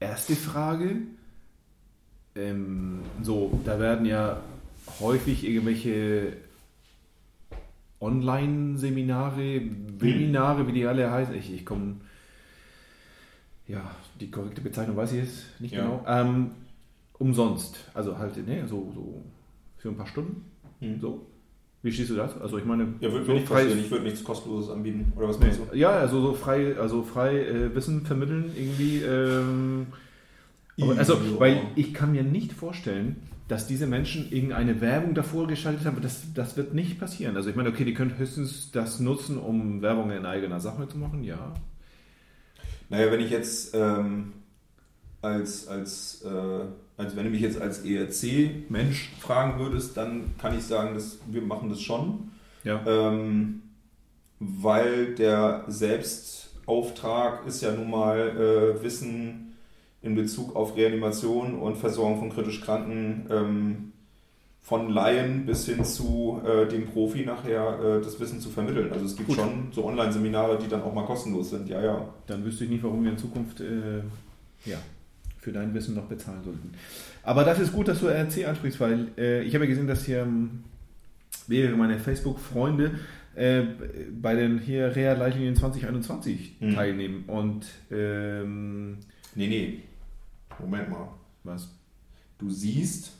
[0.00, 0.96] erste Frage,
[2.34, 4.40] ähm, so, da werden ja
[4.98, 6.38] häufig irgendwelche
[8.00, 9.60] Online-Seminare,
[10.00, 11.36] Webinare, wie die alle heißen.
[11.36, 11.98] Ich, ich komme,
[13.68, 15.82] ja, die korrekte Bezeichnung weiß ich jetzt nicht Ja.
[15.84, 16.04] genau.
[16.04, 16.50] Ähm,
[17.16, 19.22] umsonst, also halt, ne, so, so
[19.78, 20.50] für ein paar Stunden.
[20.80, 21.00] Mhm.
[21.00, 21.26] So.
[21.82, 22.38] Wie stehst du das?
[22.40, 23.66] Also ich meine, Ja, würde so nicht frei-.
[23.66, 25.12] Ich würde nichts Kostenloses anbieten.
[25.16, 25.46] Oder was Nee.
[25.46, 25.76] meinst du?
[25.76, 28.98] Ja, also so frei, also frei äh, Wissen vermitteln irgendwie.
[28.98, 29.86] Ähm,
[30.80, 33.16] aber, also, weil ich kann mir nicht vorstellen,
[33.48, 36.00] dass diese Menschen irgendeine Werbung davor geschaltet haben.
[36.02, 37.36] Das, das wird nicht passieren.
[37.36, 40.98] Also ich meine, okay, die können höchstens das nutzen, um Werbung in eigener Sache zu
[40.98, 41.54] machen, ja.
[42.90, 44.32] Naja, wenn ich jetzt ähm,
[45.22, 46.64] als, als, äh,
[47.00, 51.42] also wenn du mich jetzt als ERC-Mensch fragen würdest, dann kann ich sagen, dass wir
[51.42, 52.30] machen das schon.
[52.62, 52.82] Ja.
[52.86, 53.62] Ähm,
[54.38, 59.56] weil der Selbstauftrag ist ja nun mal äh, Wissen
[60.02, 63.92] in Bezug auf Reanimation und Versorgung von kritisch Kranken ähm,
[64.60, 68.92] von Laien bis hin zu äh, dem Profi nachher äh, das Wissen zu vermitteln.
[68.92, 69.38] Also es gibt Gut.
[69.38, 71.68] schon so Online-Seminare, die dann auch mal kostenlos sind.
[71.68, 72.08] Ja, ja.
[72.26, 74.02] Dann wüsste ich nicht, warum wir in Zukunft äh,
[74.64, 74.78] ja,
[75.40, 76.72] für dein Wissen noch bezahlen sollten.
[77.22, 80.04] Aber das ist gut, dass du RC ansprichst, weil äh, ich habe ja gesehen, dass
[80.04, 80.64] hier ähm,
[81.46, 82.92] mehrere meiner Facebook-Freunde
[83.34, 83.62] äh,
[84.20, 86.74] bei den hier Reha-Leitlinien 2021 Mhm.
[86.74, 87.24] teilnehmen.
[87.26, 88.98] Und ähm,
[89.34, 89.82] Nee, nee.
[90.58, 91.08] Moment mal.
[91.44, 91.68] was?
[92.38, 93.12] Du siehst,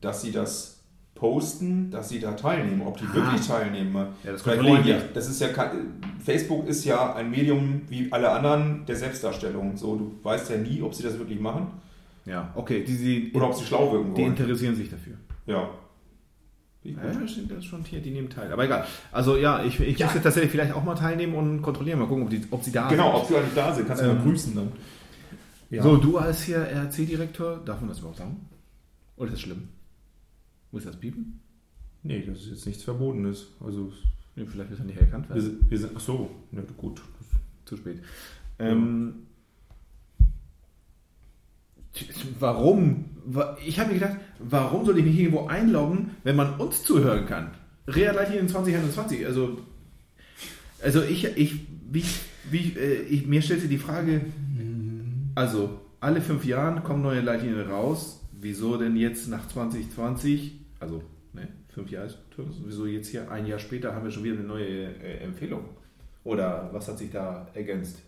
[0.00, 0.81] dass sie das
[1.22, 2.82] posten, dass sie da teilnehmen.
[2.84, 3.14] Ob die Ah.
[3.14, 3.94] wirklich teilnehmen.
[4.24, 4.50] Ja, das die,
[4.92, 5.06] nicht.
[5.14, 5.70] das ist ja kein,
[6.18, 9.76] Facebook ist ja ein Medium wie alle anderen der Selbstdarstellung.
[9.76, 11.68] So, du weißt ja nie, ob sie das wirklich machen
[12.26, 14.36] Ja, okay, die, die, oder ob sie schlau wirken die wollen.
[14.36, 15.14] interessieren sich dafür.
[15.46, 15.68] Ja.
[16.82, 17.04] Wie gut.
[17.04, 18.52] Ja, das stimmt, das ist schon hier, die nehmen teil.
[18.52, 18.84] Aber egal.
[19.12, 20.06] Also ja, ich, ich Ja.
[20.06, 22.88] müsste tatsächlich vielleicht auch mal teilnehmen und kontrollieren, mal gucken, ob, die, ob sie da
[22.88, 23.14] Genau, sind.
[23.22, 24.72] ob sie eigentlich da sind, kannst du Ähm, mal grüßen dann.
[25.70, 25.82] Ja.
[25.84, 28.48] So, du als hier RC-Direktor, darf man das überhaupt sagen?
[29.16, 29.68] Oder ist das schlimm?
[30.72, 31.38] Muss das piepen?
[32.02, 33.46] nee, das ist jetzt nichts Verbotenes.
[33.60, 33.92] Also,
[34.34, 35.44] Nee, vielleicht ist er nicht erkannt wir, werden.
[35.58, 37.00] sind- wir sind, ach so, ja, gut.
[37.66, 38.00] Zu spät.
[38.58, 39.14] Ähm,
[42.40, 43.04] Warum?
[43.26, 47.26] Wa- Ich habe mir gedacht, warum soll ich mich irgendwo einloggen, wenn man uns zuhören
[47.26, 47.50] kann?
[47.86, 49.58] Reha Leitlinien 2021, also,
[50.82, 52.04] also ich, ich, wie,
[52.50, 54.22] Wie, äh, ich, mir stellte die Frage,
[55.34, 58.20] also alle fünf Jahre kommen neue Leitlinien raus.
[58.40, 63.94] Wieso denn jetzt nach 2020, also ne, fünf Jahre, wieso jetzt hier ein Jahr später
[63.94, 65.64] haben wir schon wieder eine neue äh, Empfehlung?
[66.24, 67.98] Oder was hat sich da ergänzt?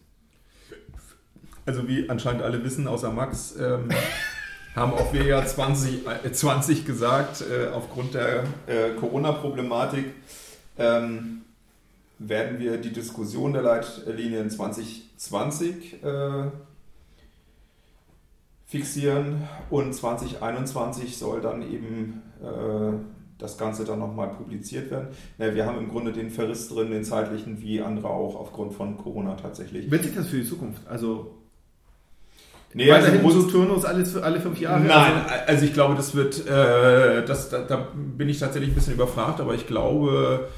[1.67, 3.89] Also wie anscheinend alle wissen, außer Max, ähm,
[4.75, 10.07] haben auch wir ja 2020 äh, 20 gesagt, äh, aufgrund der äh, Corona-Problematik
[10.79, 11.43] ähm,
[12.19, 16.51] werden wir die Diskussion der Leitlinien 2020 äh,
[18.79, 22.93] fixieren und 2021 soll dann eben äh,
[23.39, 25.09] das Ganze dann nochmal publiziert werden.
[25.39, 28.97] Ja, wir haben im Grunde den Verriss drin, den zeitlichen, wie andere auch aufgrund von
[28.97, 29.91] Corona tatsächlich.
[29.91, 30.83] Wird sich das für die Zukunft?
[30.89, 31.35] Also
[32.77, 34.81] Nee, also weiterhin muss- so Turnus alles, alle fünf Jahre?
[34.83, 35.13] Nein,
[35.47, 39.41] also ich glaube, das wird, äh, das, da, da bin ich tatsächlich ein bisschen überfragt,
[39.41, 40.49] aber ich glaube,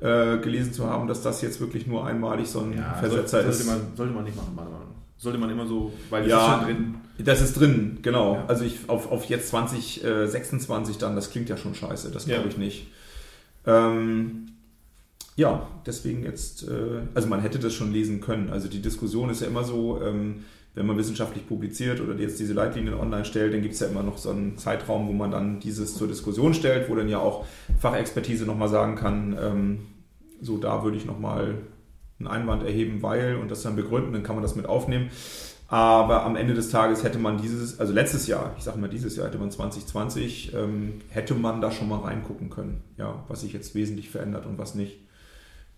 [0.00, 3.48] äh, gelesen zu haben, dass das jetzt wirklich nur einmalig so ein Ja, Versetzer sollte,
[3.48, 3.66] ist.
[3.66, 4.94] man, sollte man nicht machen, meiner Meinung nach.
[5.16, 6.38] Sollte man immer so, weil Ja.
[6.46, 6.94] ist schon drin.
[7.18, 8.34] Das ist drin, genau.
[8.34, 8.44] Ja.
[8.46, 12.34] Also ich auf, auf jetzt 2026 dann, das klingt ja schon scheiße, das Ja.
[12.36, 12.88] glaube ich nicht.
[13.66, 14.46] Ähm,
[15.36, 18.50] ja, deswegen jetzt, äh, also man hätte das schon lesen können.
[18.50, 22.52] Also die Diskussion ist ja immer so, ähm, wenn man wissenschaftlich publiziert oder jetzt diese
[22.52, 25.60] Leitlinien online stellt, dann gibt es ja immer noch so einen Zeitraum, wo man dann
[25.60, 27.46] dieses zur Diskussion stellt, wo dann ja auch
[27.78, 29.78] Fachexpertise nochmal sagen kann, ähm,
[30.40, 31.58] so da würde ich nochmal
[32.18, 35.10] einen Einwand erheben, weil und das dann begründen, dann kann man das mit aufnehmen.
[35.68, 39.16] Aber am Ende des Tages hätte man dieses, also letztes Jahr, ich sage mal dieses
[39.16, 43.52] Jahr, hätte man 2020, ähm, hätte man da schon mal reingucken können, ja, was sich
[43.52, 44.98] jetzt wesentlich verändert und was nicht.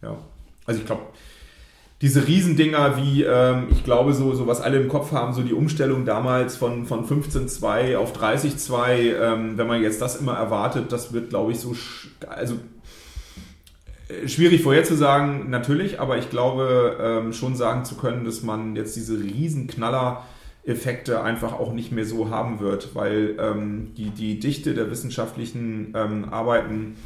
[0.02, 0.18] Ja,
[0.66, 1.02] also ich glaube,
[2.02, 5.54] diese Riesendinger wie, ähm, ich glaube, so, so was alle im Kopf haben, so die
[5.54, 11.12] Umstellung damals von, von 15.2 auf 30.2, ähm, wenn man jetzt das immer erwartet, das
[11.12, 11.74] wird, glaube ich, so,
[12.28, 12.56] also
[14.26, 19.18] schwierig vorherzusagen, natürlich, aber ich glaube ähm, schon sagen zu können, dass man jetzt diese
[19.18, 25.92] Riesenknaller-Effekte einfach auch nicht mehr so haben wird, weil ähm, die, die Dichte der wissenschaftlichen
[25.96, 26.96] ähm, Arbeiten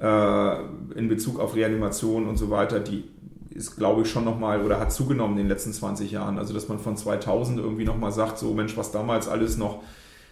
[0.00, 0.56] äh,
[0.94, 3.04] in Bezug auf Reanimation und so weiter, die
[3.50, 6.38] ist, glaube ich, schon nochmal oder hat zugenommen in den letzten 20 Jahren.
[6.38, 9.82] Also, dass man von 2000 irgendwie nochmal sagt, so Mensch, was damals alles noch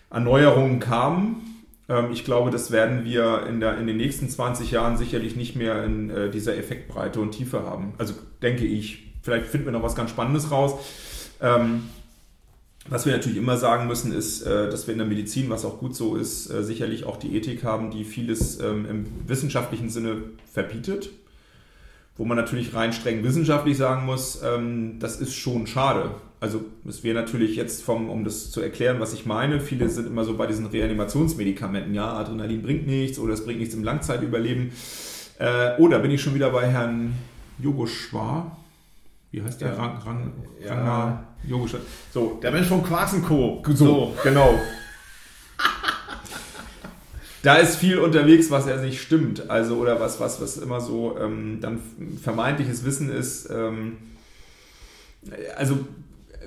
[0.09, 1.42] an Neuerungen kam.
[1.90, 5.57] Ähm, ich glaube, das werden wir in, der, in den nächsten 20 Jahren sicherlich nicht
[5.57, 7.92] mehr in äh, dieser Effektbreite und Tiefe haben.
[7.98, 9.11] Also, denke ich.
[9.22, 10.79] Vielleicht finden wir noch was ganz Spannendes raus.
[11.42, 11.83] Ähm,
[12.88, 15.79] was wir natürlich immer sagen müssen, ist, äh, dass wir in der Medizin, was auch
[15.79, 20.22] gut so ist, äh, sicherlich auch die Ethik haben, die vieles ähm, im wissenschaftlichen Sinne
[20.50, 21.11] verbietet.
[22.16, 24.40] Wo man natürlich rein streng wissenschaftlich sagen muss,
[24.98, 26.11] das ist schon schade.
[26.40, 30.07] Also es wäre natürlich jetzt vom, um das zu erklären, was ich meine, viele sind
[30.07, 34.72] immer so bei diesen Reanimationsmedikamenten, ja, Adrenalin bringt nichts oder es bringt nichts im Langzeitüberleben.
[35.38, 37.12] Äh, oh, da bin ich schon wieder bei Herrn
[37.59, 38.57] Jogoschwar.
[39.33, 39.68] Wie heißt der?
[39.68, 39.74] Ja.
[39.74, 40.33] Rang, Rang,
[40.64, 40.74] Ja.
[40.74, 41.81] Ranga Jogoschwar.
[42.12, 43.62] So, Der Mensch vom Quasenco.
[43.74, 44.59] so, genau.
[47.42, 49.48] Da ist viel unterwegs, was ja nicht stimmt.
[49.48, 51.81] Also, oder was, was, was immer so ähm, dann
[52.22, 53.48] vermeintliches Wissen ist.
[53.50, 53.96] Ähm,
[55.57, 55.79] also,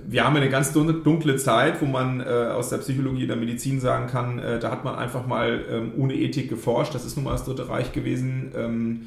[0.07, 3.79] wir haben eine ganz dun- dunkle Zeit, wo man äh, aus der Psychologie der Medizin
[3.79, 6.93] sagen kann, äh, da hat man einfach mal ähm, ohne Ethik geforscht.
[6.95, 8.51] Das ist nun mal das Dritte Reich gewesen.
[8.55, 9.01] Ähm,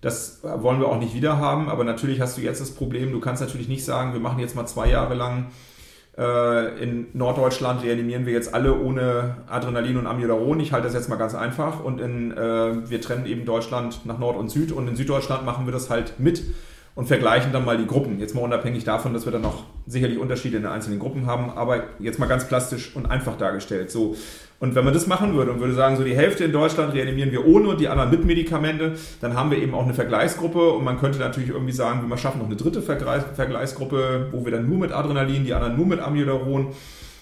[0.00, 1.68] das wollen wir auch nicht wieder haben.
[1.68, 4.54] Aber natürlich hast du jetzt das Problem, du kannst natürlich nicht sagen, wir machen jetzt
[4.54, 5.46] mal zwei Jahre lang
[6.16, 10.58] äh, in Norddeutschland reanimieren wir jetzt alle ohne Adrenalin und Amiodaron.
[10.60, 11.82] Ich halte das jetzt mal ganz einfach.
[11.82, 14.72] Und in, äh, wir trennen eben Deutschland nach Nord und Süd.
[14.72, 16.42] Und in Süddeutschland machen wir das halt mit
[16.98, 18.18] und vergleichen dann mal die Gruppen.
[18.18, 21.48] Jetzt mal unabhängig davon, dass wir dann noch sicherlich Unterschiede in den einzelnen Gruppen haben.
[21.48, 23.92] Aber jetzt mal ganz plastisch und einfach dargestellt.
[23.92, 24.16] So.
[24.58, 27.30] Und wenn man das machen würde und würde sagen, so die Hälfte in Deutschland reanimieren
[27.30, 30.82] wir ohne und die anderen mit Medikamente, dann haben wir eben auch eine Vergleichsgruppe und
[30.82, 34.68] man könnte natürlich irgendwie sagen, wir schaffen noch eine dritte Vergleich Vergleichsgruppe, wo wir dann
[34.68, 36.72] nur mit Adrenalin, die anderen nur mit Amiodaron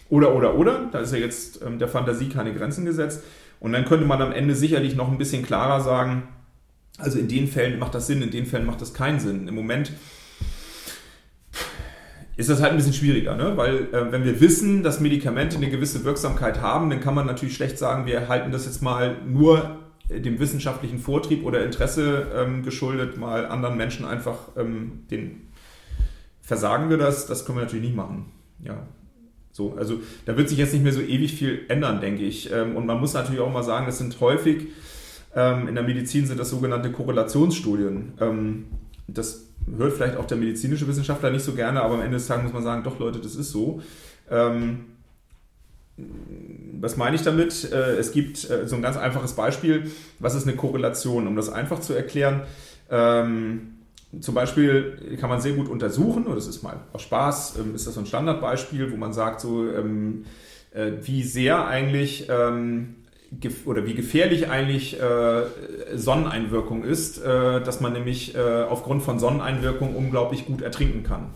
[0.09, 0.89] oder, oder, oder.
[0.91, 3.23] Da ist ja jetzt ähm, der Fantasie keine Grenzen gesetzt.
[3.61, 6.23] Und dann könnte man am Ende sicherlich noch ein bisschen klarer sagen,
[6.99, 9.49] also in den Fällen macht das Sinn, in den Fällen macht das keinen Sinn.
[9.49, 9.93] Im Moment
[12.37, 13.57] ist das halt ein bisschen schwieriger, ne?
[13.57, 17.57] weil äh, wenn wir wissen, dass Medikamente eine gewisse Wirksamkeit haben, dann kann man natürlich
[17.57, 19.79] schlecht sagen, wir halten das jetzt mal nur
[20.09, 25.49] äh, dem wissenschaftlichen Vortrieb oder Interesse ähm, geschuldet, mal anderen Menschen einfach ähm, den
[26.43, 28.27] versagen wir das, das können wir natürlich nicht machen.
[28.63, 28.87] Ja,
[29.51, 32.53] so, also da wird sich jetzt nicht mehr so ewig viel ändern, denke ich.
[32.53, 34.69] Ähm, und man muss natürlich auch mal sagen, das sind häufig
[35.69, 38.15] in der Medizin sind das sogenannte Korrelationsstudien.
[38.21, 38.67] Ähm,
[39.07, 42.45] das hört vielleicht auch der medizinische Wissenschaftler nicht so gerne, aber am Ende des Tages
[42.45, 43.83] muss man sagen, doch Leute, das ist so.
[44.31, 44.87] Ähm,
[46.81, 47.71] was meine ich damit?
[47.71, 49.91] Äh, Es gibt äh, so ein ganz einfaches Beispiel.
[50.19, 51.27] Was ist eine Korrelation?
[51.27, 52.43] Um das einfach zu erklären,
[52.91, 53.73] ähm,
[54.21, 57.87] zum Beispiel kann man sehr gut untersuchen, oder das ist mal aus Spaß, ähm, ist
[57.87, 60.25] das so ein Standardbeispiel, wo man sagt, so, ähm,
[60.73, 62.97] äh, wie sehr eigentlich ähm,
[63.65, 65.43] oder wie gefährlich eigentlich äh,
[65.95, 71.31] Sonneneinwirkung ist, äh, dass man nämlich äh, aufgrund von Sonneneinwirkung unglaublich gut ertrinken kann.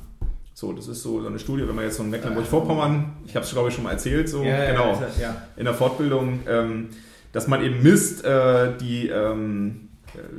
[0.55, 3.45] So, das ist so, so eine Studie, wenn man jetzt so in Mecklenburg-Vorpommern, ich habe
[3.45, 5.43] es glaube ich schon mal erzählt, so Ja, ja, genau, ja, ja.
[5.57, 6.89] in der Fortbildung, ähm,
[7.33, 9.89] dass man eben misst äh, die ähm, äh,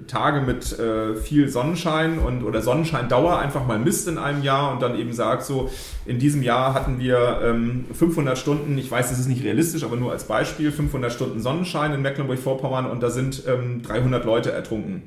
[0.07, 4.81] Tage mit äh, viel Sonnenschein und oder Sonnenscheindauer einfach mal misst in einem Jahr und
[4.81, 5.69] dann eben sagt so,
[6.05, 9.95] in diesem Jahr hatten wir ähm, 500 Stunden, ich weiß, das ist nicht realistisch, aber
[9.95, 15.03] nur als Beispiel, 500 Stunden Sonnenschein in Mecklenburg-Vorpommern und da sind ähm, 300 Leute ertrunken.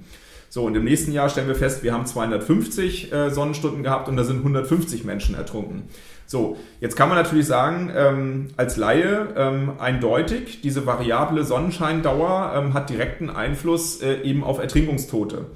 [0.55, 4.17] So, und im nächsten Jahr stellen wir fest, wir haben 250 äh, Sonnenstunden gehabt und
[4.17, 5.89] da sind 150 Menschen ertrunken.
[6.27, 12.75] So, jetzt kann man natürlich sagen, ähm, als Laie ähm, eindeutig, diese variable Sonnenscheindauer ähm,
[12.75, 15.47] hat direkten Einfluss äh, eben auf Ertrinkungstote.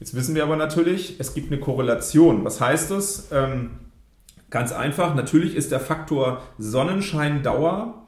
[0.00, 2.44] Jetzt wissen wir aber natürlich, es gibt eine Korrelation.
[2.44, 3.28] Was heißt das?
[3.32, 3.70] Ähm,
[4.48, 7.99] ganz einfach, natürlich ist der Faktor Sonnenscheindauer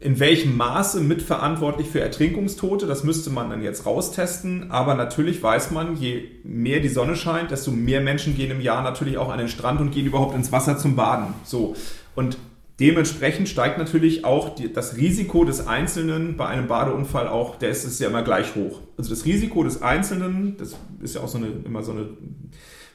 [0.00, 4.70] in welchem Maße mitverantwortlich für Ertrinkungstote, das müsste man dann jetzt raustesten.
[4.70, 8.82] Aber natürlich weiß man, je mehr die Sonne scheint, desto mehr Menschen gehen im Jahr
[8.82, 11.34] natürlich auch an den Strand und gehen überhaupt ins Wasser zum Baden.
[11.44, 11.74] So.
[12.14, 12.38] Und
[12.80, 17.84] dementsprechend steigt natürlich auch die, das Risiko des Einzelnen bei einem Badeunfall auch, der ist
[17.84, 18.80] es ja immer gleich hoch.
[18.96, 22.08] Also das Risiko des Einzelnen, das ist ja auch so eine, immer so eine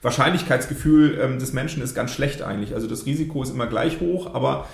[0.02, 2.76] Wahrscheinlichkeitsgefühl ähm, des Menschen ist ganz schlecht eigentlich.
[2.76, 4.68] Also das Risiko ist immer gleich hoch, aber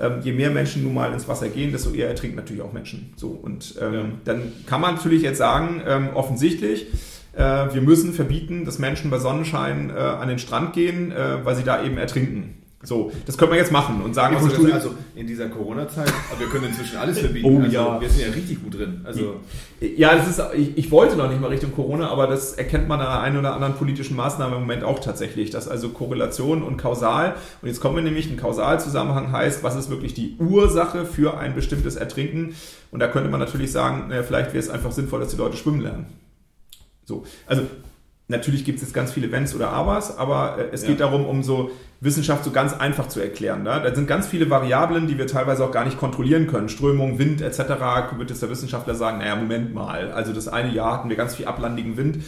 [0.00, 3.12] ähm, je mehr Menschen nun mal ins Wasser gehen, desto eher ertrinken natürlich auch Menschen.
[3.16, 4.04] So, und ähm, ja.
[4.24, 6.86] dann kann man natürlich jetzt sagen, ähm, offensichtlich,
[7.32, 11.54] äh, wir müssen verbieten, dass Menschen bei Sonnenschein äh, an den Strand gehen, äh, weil
[11.54, 12.59] sie da eben ertrinken.
[12.82, 16.40] So, das können wir jetzt machen und sagen, also, das, also in dieser Corona-Zeit, aber
[16.40, 17.46] wir können inzwischen alles verbieten.
[17.46, 18.00] Oh also, ja.
[18.00, 19.02] Wir sind ja richtig gut drin.
[19.04, 19.40] Also,
[19.80, 23.00] ja, das ist, ich, ich wollte noch nicht mal Richtung Corona, aber das erkennt man
[23.00, 26.78] an einer einen oder anderen politischen Maßnahme im Moment auch tatsächlich, dass also Korrelation und
[26.78, 31.36] Kausal, und jetzt kommen wir nämlich, ein Kausalzusammenhang heißt, was ist wirklich die Ursache für
[31.36, 32.54] ein bestimmtes Ertrinken?
[32.90, 35.58] Und da könnte man natürlich sagen, naja, vielleicht wäre es einfach sinnvoll, dass die Leute
[35.58, 36.06] schwimmen lernen.
[37.04, 37.64] So, also
[38.30, 40.88] Natürlich gibt es jetzt ganz viele Wenns oder Abers, aber äh, es ja.
[40.88, 43.64] geht darum, um so Wissenschaft so ganz einfach zu erklären.
[43.64, 43.80] Ne?
[43.82, 46.68] Da sind ganz viele Variablen, die wir teilweise auch gar nicht kontrollieren können.
[46.68, 47.58] Strömung, Wind etc.
[48.16, 50.12] Wird jetzt der Wissenschaftler sagen, naja, Moment mal.
[50.12, 52.18] Also das eine Jahr hatten wir ganz viel ablandigen Wind.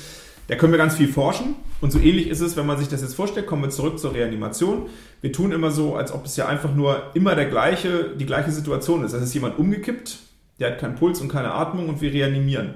[0.48, 1.54] Da können wir ganz viel forschen.
[1.80, 4.12] Und so ähnlich ist es, wenn man sich das jetzt vorstellt, kommen wir zurück zur
[4.12, 4.88] Reanimation.
[5.20, 8.50] Wir tun immer so, als ob es ja einfach nur immer der gleiche, die gleiche
[8.50, 9.14] Situation ist.
[9.14, 10.18] Das ist jemand umgekippt,
[10.58, 12.74] der hat keinen Puls und keine Atmung und wir reanimieren.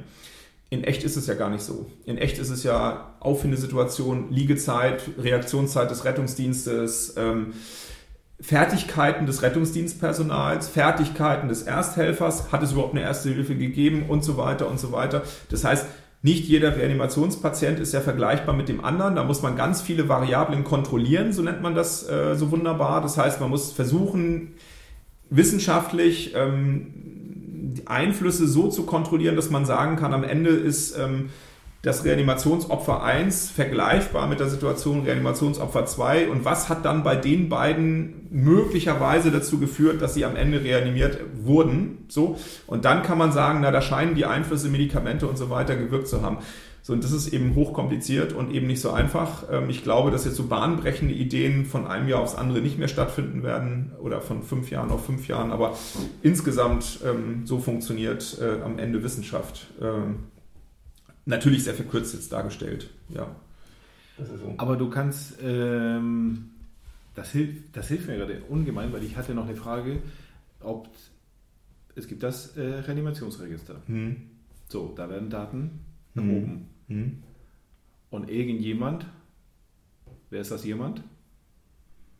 [0.68, 1.86] In echt ist es ja gar nicht so.
[2.06, 7.52] In echt ist es ja Auffindesituation, Liegezeit, Reaktionszeit des Rettungsdienstes, ähm,
[8.40, 14.36] Fertigkeiten des Rettungsdienstpersonals, Fertigkeiten des Ersthelfers, hat es überhaupt eine Erste Hilfe gegeben und so
[14.36, 15.22] weiter und so weiter.
[15.50, 15.86] Das heißt,
[16.22, 19.14] nicht jeder Reanimationspatient ist ja vergleichbar mit dem anderen.
[19.14, 23.00] Da muss man ganz viele Variablen kontrollieren, so nennt man das äh, so wunderbar.
[23.00, 24.54] Das heißt, man muss versuchen,
[25.30, 27.15] wissenschaftlich ähm,
[27.86, 31.30] Einflüsse so zu kontrollieren, dass man sagen kann, am Ende ist ähm,
[31.82, 37.48] das Reanimationsopfer 1 vergleichbar mit der Situation Reanimationsopfer 2 und was hat dann bei den
[37.48, 42.38] beiden möglicherweise dazu geführt, dass sie am Ende reanimiert wurden, so.
[42.66, 46.08] Und dann kann man sagen, na da scheinen die Einflüsse Medikamente und so weiter gewirkt
[46.08, 46.38] zu haben.
[46.86, 49.42] So, und das ist eben hochkompliziert und eben nicht so einfach.
[49.50, 52.86] Ähm, ich glaube, dass jetzt so bahnbrechende Ideen von einem Jahr aufs andere nicht mehr
[52.86, 55.76] stattfinden werden oder von fünf Jahren auf fünf Jahren, aber
[56.22, 59.66] insgesamt ähm, so funktioniert äh, am Ende Wissenschaft.
[59.82, 60.26] Ähm,
[61.24, 63.34] natürlich sehr verkürzt jetzt dargestellt, ja.
[64.18, 64.54] So.
[64.56, 66.50] Aber du kannst, ähm,
[67.16, 69.98] das, hilft, das hilft mir gerade ungemein, weil ich hatte noch eine Frage,
[70.60, 70.88] ob
[71.96, 73.74] es gibt das äh, Reanimationsregister.
[73.86, 74.18] Hm.
[74.68, 75.80] So, da werden Daten
[76.14, 76.46] erhoben.
[76.46, 76.75] Hm.
[76.88, 77.22] Hm.
[78.10, 79.06] Und irgendjemand,
[80.30, 81.02] wer ist das jemand?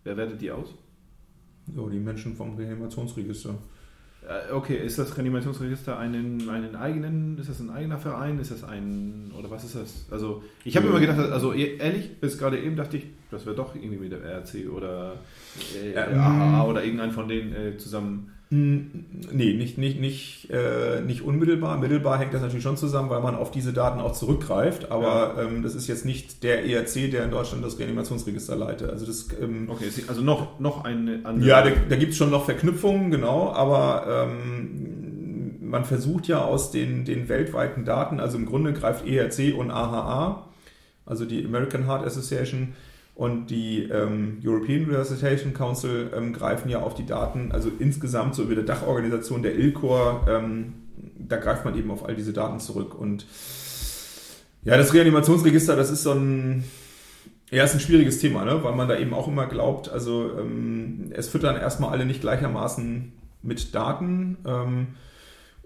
[0.05, 0.75] Wer wertet die aus?
[1.75, 3.55] Ja, die Menschen vom Reanimationsregister.
[4.29, 8.65] Äh, okay, ist das Reanimationsregister einen, einen eigenen, ist das ein eigener Verein, ist das
[8.65, 10.07] ein, oder was ist das?
[10.11, 10.91] Also, ich habe ja.
[10.91, 14.12] immer gedacht, also e-, ehrlich, bis gerade eben dachte ich, das wäre doch irgendwie mit
[14.12, 15.14] der RC oder
[15.81, 21.22] äh, ähm, AHA oder irgendein von denen äh, zusammen Nee, nicht, nicht, nicht, äh, nicht
[21.22, 21.78] unmittelbar.
[21.78, 24.92] Mittelbar hängt das natürlich schon zusammen, weil man auf diese Daten auch zurückgreift.
[24.92, 25.42] Aber ja.
[25.42, 28.90] ähm, das ist jetzt nicht der ERC, der in Deutschland das Reanimationsregister leitet.
[28.90, 31.49] Also das, ähm, okay, also noch, noch eine andere.
[31.49, 33.53] Ja, da, da gibt es schon noch Verknüpfungen, genau.
[33.53, 34.97] Aber ähm,
[35.61, 40.49] man versucht ja aus den, den weltweiten Daten, also im Grunde greift ERC und AHA,
[41.05, 42.74] also die American Heart Association,
[43.17, 48.43] und die ähm, European Resuscitation Council ähm, greifen ja auf die Daten, also insgesamt so
[48.43, 50.75] über der Dachorganisation der ILCOR, ähm,
[51.19, 52.95] da greift man eben auf all diese Daten zurück.
[52.95, 53.27] Und
[54.64, 56.64] Ja, das Reanimationsregister, das ist so ein,
[57.51, 58.62] ja, ist ein schwieriges Thema, ne?
[58.62, 63.12] weil man da eben auch immer glaubt, also ähm, es füttern erstmal alle nicht gleichermaßen
[63.43, 64.37] mit Daten.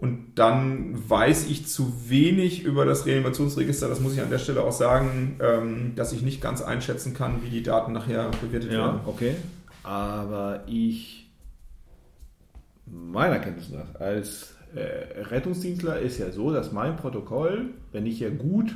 [0.00, 4.62] Und dann weiß ich zu wenig über das Reanimationsregister, das muss ich an der Stelle
[4.62, 9.00] auch sagen, ähm, dass ich nicht ganz einschätzen kann, wie die Daten nachher bewertet werden.
[9.04, 9.34] Ja, okay.
[9.82, 11.30] Aber ich,
[12.86, 18.30] meiner Kenntnis nach, als äh, Rettungsdienstler ist ja so, dass mein Protokoll, wenn ich ja
[18.30, 18.74] gut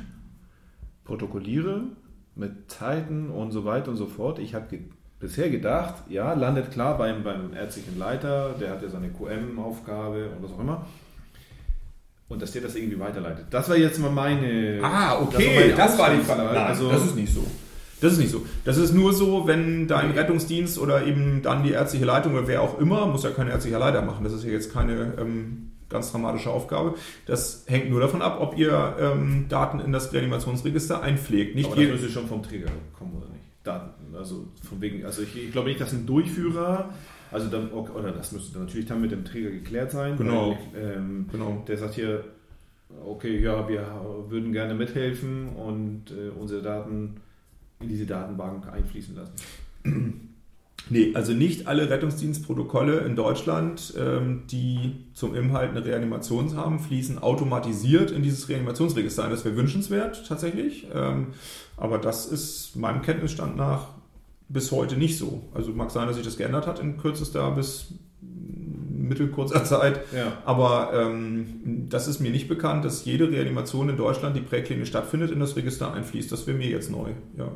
[1.05, 1.85] protokolliere,
[2.35, 4.81] mit Zeiten und so weiter und so fort, ich habe ge
[5.19, 10.43] bisher gedacht, ja, landet klar beim, beim ärztlichen Leiter, der hat ja seine QM-Aufgabe und
[10.43, 10.85] was auch immer.
[12.27, 13.45] Und dass der das irgendwie weiterleitet.
[13.51, 14.79] Das war jetzt mal meine.
[14.81, 16.17] Ah, das okay, war meine das war die.
[16.27, 17.45] Nein, Also, das ist nicht so.
[18.01, 18.45] Das ist nicht so.
[18.65, 22.61] Das ist nur so, wenn dein Rettungsdienst oder eben dann die ärztliche Leitung oder wer
[22.61, 24.23] auch immer, muss ja kein ärztlicher Leiter machen.
[24.23, 26.95] Das ist ja jetzt keine ähm, ganz dramatische Aufgabe.
[27.25, 31.55] Das hängt nur davon ab, ob ihr ähm, Daten in das Reanimationsregister einpflegt.
[31.55, 33.43] Nicht aber das müsste schon vom Träger kommen, oder nicht?
[33.63, 34.15] Daten.
[34.15, 36.89] Also von wegen, also ich, ich glaube nicht, dass ein Durchführer,
[37.31, 40.17] also dann, oder das müsste dann natürlich dann mit dem Träger geklärt sein.
[40.17, 40.57] Genau.
[40.73, 41.63] Weil, ähm, genau.
[41.67, 42.23] der sagt hier,
[43.05, 43.85] okay, ja, wir
[44.29, 47.15] würden gerne mithelfen und äh, unsere Daten
[47.79, 49.33] in diese Datenbank einfließen lassen.
[50.89, 57.17] Nee, also nicht alle Rettungsdienstprotokolle in Deutschland, ähm, die zum Inhalt eine Reanimation haben, fließen
[57.17, 59.31] automatisiert in dieses Reanimationsregister ein.
[59.31, 61.29] Das wäre wünschenswert tatsächlich, ähm,
[61.75, 63.94] aber das ist meinem Kenntnisstand nach
[64.49, 65.43] bis heute nicht so.
[65.53, 70.37] Also mag sein, dass sich das geändert hat in kürzester bis mittelkurzer Zeit, Ja.
[70.45, 75.29] aber ähm, das ist mir nicht bekannt, dass jede Reanimation in Deutschland, die präklinisch stattfindet,
[75.31, 76.31] in das Register einfließt.
[76.31, 77.11] Das wäre mir jetzt neu.
[77.37, 77.51] Ja.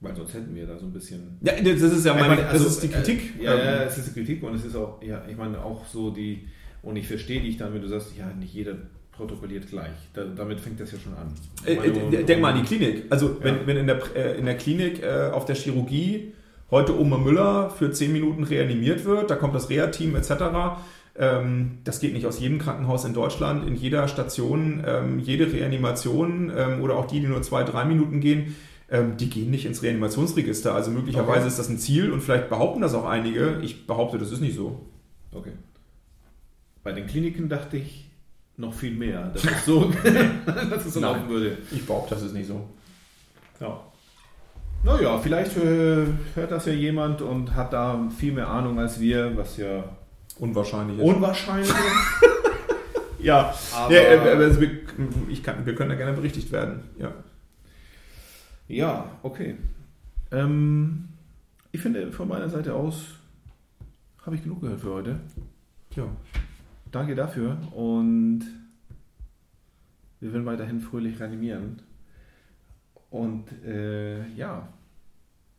[0.00, 1.38] Weil sonst hätten wir da so ein bisschen.
[1.40, 3.40] Ja, das ist ja meine, also, das ist die Kritik.
[3.40, 5.62] Äh, ja, Ähm, ja, es ist die Kritik und es ist auch, ja, ich meine
[5.64, 6.46] auch so die,
[6.82, 8.76] und ich verstehe dich dann, wenn du sagst, ja, nicht jeder
[9.16, 9.90] protokolliert gleich.
[10.14, 11.32] Da, damit fängt das ja schon an.
[11.66, 13.04] Äh, äh, denk mal an die Klinik.
[13.10, 13.60] Also, wenn, Ja.
[13.66, 16.32] wenn in, der, äh, in der Klinik äh, auf der Chirurgie
[16.70, 20.30] heute Oma Müller für 10 Minuten reanimiert wird, da kommt das Reha-Team etc.
[21.18, 26.52] Ähm, das geht nicht aus jedem Krankenhaus in Deutschland, in jeder Station, ähm, jede Reanimation
[26.54, 28.54] ähm, oder auch die, die nur zwei, drei Minuten gehen,
[28.90, 30.74] ähm, die gehen nicht ins Reanimationsregister.
[30.74, 31.48] Also möglicherweise Okay.
[31.48, 33.60] ist das ein Ziel und vielleicht behaupten das auch einige.
[33.62, 34.86] Ich behaupte, das ist nicht so.
[35.32, 35.52] Okay.
[36.84, 38.05] Bei den Kliniken dachte ich
[38.56, 39.92] noch viel mehr, dass es so,
[40.46, 41.58] dass es so laufen würde.
[41.70, 42.68] Ich behaupte, das ist nicht so.
[43.60, 43.80] Ja.
[44.84, 49.36] Naja, vielleicht äh, hört das ja jemand und hat da viel mehr Ahnung als wir,
[49.36, 49.84] was ja
[50.38, 51.04] Unwahrscheinlich ist.
[51.04, 51.76] unwahrscheinlich ist.
[53.18, 54.70] ja, Aber, ja, äh, also wir,
[55.28, 56.82] ich kann, wir können da gerne berichtigt werden.
[56.98, 57.12] Ja.
[58.68, 59.56] ja okay.
[60.30, 61.08] Ähm,
[61.72, 63.16] ich finde, von meiner Seite aus
[64.24, 65.20] habe ich genug gehört für heute.
[65.90, 66.04] Tja.
[66.92, 68.42] Danke dafür und
[70.20, 71.82] wir werden weiterhin fröhlich reanimieren.
[73.10, 74.68] Und äh, ja.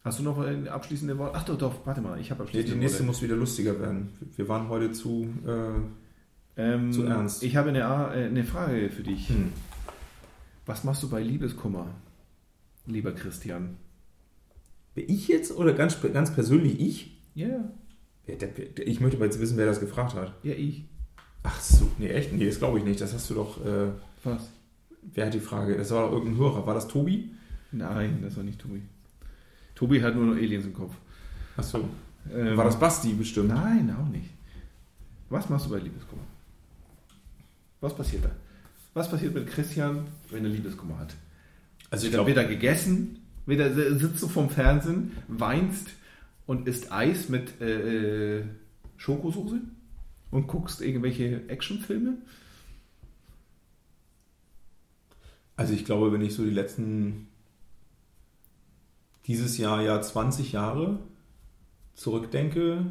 [0.04, 1.34] Hast du noch ein abschließende Wort?
[1.36, 3.08] Ach doch, doch, warte mal, ich habe abschließende die nächste Worte.
[3.08, 4.10] muss wieder lustiger werden.
[4.36, 5.28] Wir waren heute zu.
[5.46, 7.44] Äh, Ähm, zu ernst.
[7.44, 9.30] Ich habe eine, äh, eine Frage für dich.
[9.30, 9.52] hm.
[10.66, 11.88] Was machst du bei Liebeskummer,
[12.86, 13.78] lieber Christian?
[14.96, 17.22] Ich jetzt oder ganz, ganz persönlich ich?
[17.36, 17.72] Ja,
[18.28, 18.50] der,
[18.88, 20.34] ich möchte aber jetzt wissen, wer das gefragt hat.
[20.44, 20.86] ja, ich.
[21.50, 22.34] Ach so, nee, echt?
[22.34, 23.00] Nee, das glaube ich nicht.
[23.00, 23.66] Das hast du doch.
[23.66, 23.90] Äh,
[24.26, 24.50] Was?
[25.14, 25.78] wer hat die Frage?
[25.78, 26.68] Das war doch irgendein Hörer.
[26.68, 27.30] War das Tobi?
[27.72, 28.82] Nein, das war nicht Tobi.
[29.76, 30.94] Tobi hat nur noch Aliens im Kopf.
[31.56, 31.88] Ach so.
[32.34, 33.50] Ähm, War das Basti bestimmt?
[33.50, 34.30] Nein, auch nicht.
[35.30, 36.24] Was machst du bei Liebeskummer?
[37.80, 38.32] Was passiert da?
[38.94, 41.14] Was passiert mit Christian, wenn er Liebeskummer hat?
[41.90, 43.20] Also Wird er, wird er gegessen?
[43.46, 45.88] Wird er, sitzt du vorm Fernsehen, weinst
[46.48, 48.44] und isst Eis mit äh, äh,
[48.98, 49.62] Schokosoße?
[50.32, 52.18] Und guckst irgendwelche Actionfilme?
[55.56, 57.28] Also ich glaube, wenn ich so die letzten
[59.26, 61.00] dieses Jahr ja 20 Jahre
[61.96, 62.86] zurückdenke,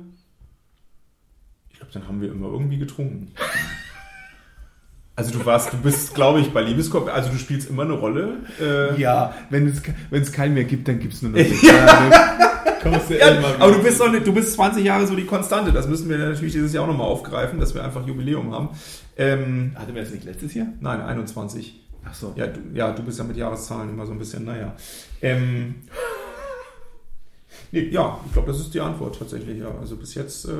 [1.70, 3.32] ich glaube, dann haben wir immer irgendwie getrunken.
[5.14, 8.40] Also du warst, du bist, glaube ich, bei Liebeskorb, also du spielst immer eine Rolle.
[8.60, 11.38] Äh, Ja, wenn es, wenn es keinen mehr gibt, dann gibt es nur noch
[12.82, 13.60] Kommst du Ja, immer wieder.
[13.62, 15.72] aber du bist, nicht, du bist 20 Jahre so die Konstante.
[15.72, 18.70] Das müssen wir natürlich dieses Jahr auch nochmal aufgreifen, dass wir einfach Jubiläum haben.
[19.16, 20.68] Ähm, Hatten wir das nicht letztes Jahr?
[20.80, 21.80] nein, 21.
[22.04, 22.32] Ach so.
[22.36, 24.74] Ja du, ja, du bist ja mit Jahreszahlen immer so ein bisschen, naja.
[25.22, 25.76] Ähm,
[27.72, 29.70] nee, ja, ich glaube, das ist die Antwort tatsächlich, ja.
[29.80, 30.52] Also bis jetzt, äh,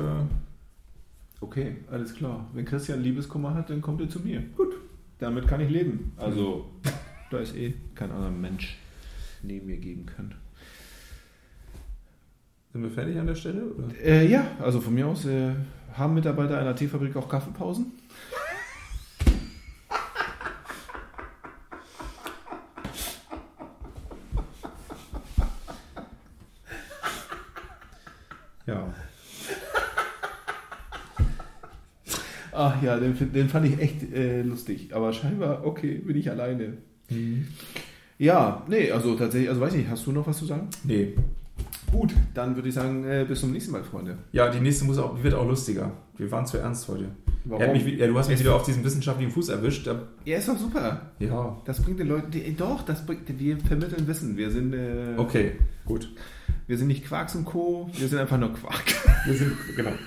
[1.39, 2.47] Okay, alles klar.
[2.53, 4.41] Wenn Christian Liebeskummer hat, dann kommt er zu mir.
[4.55, 4.73] Gut.
[5.19, 6.13] Damit kann ich leben.
[6.17, 6.65] Also,
[7.31, 8.77] da ist eh kein anderer Mensch
[9.43, 10.33] neben mir geben kann.
[12.77, 13.63] Sind wir fertig an der Stelle?
[14.05, 15.49] Äh, ja, also von mir aus äh,
[15.95, 17.91] haben Mitarbeiter einer Teefabrik auch Kaffeepausen?
[28.67, 28.93] ja.
[32.51, 34.93] Ach ja, den, den fand ich echt äh, lustig.
[34.93, 36.77] Aber scheinbar, okay, bin ich alleine.
[37.09, 37.47] Mhm.
[38.19, 40.69] Ja, nee, also tatsächlich, also weiß nicht, hast du noch was zu sagen?
[40.83, 41.15] Nee.
[41.91, 44.17] Gut, dann würde ich sagen, äh, bis zum nächsten Mal, Freunde.
[44.33, 45.91] Ja, die nächste muss auch, wird auch lustiger.
[46.17, 47.09] Wir waren zu ernst heute.
[47.45, 47.71] Warum?
[47.71, 49.87] Mich, ja, du hast mich wieder auf diesem wissenschaftlichen Fuß erwischt.
[50.25, 51.11] Ja, ist doch super.
[51.19, 51.61] ja.
[51.63, 54.35] Das bringt den Leuten, die, doch, das bringt, wir vermitteln Wissen.
[54.35, 55.53] Wir sind, äh, Okay,
[55.85, 56.09] gut.
[56.67, 58.83] wir sind nicht Quarks und Co., wir sind einfach nur Quark.
[59.25, 59.91] Wir sind, genau.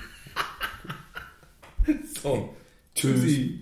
[2.21, 2.53] So,
[2.93, 3.21] Tschüss.
[3.21, 3.61] tschüssi.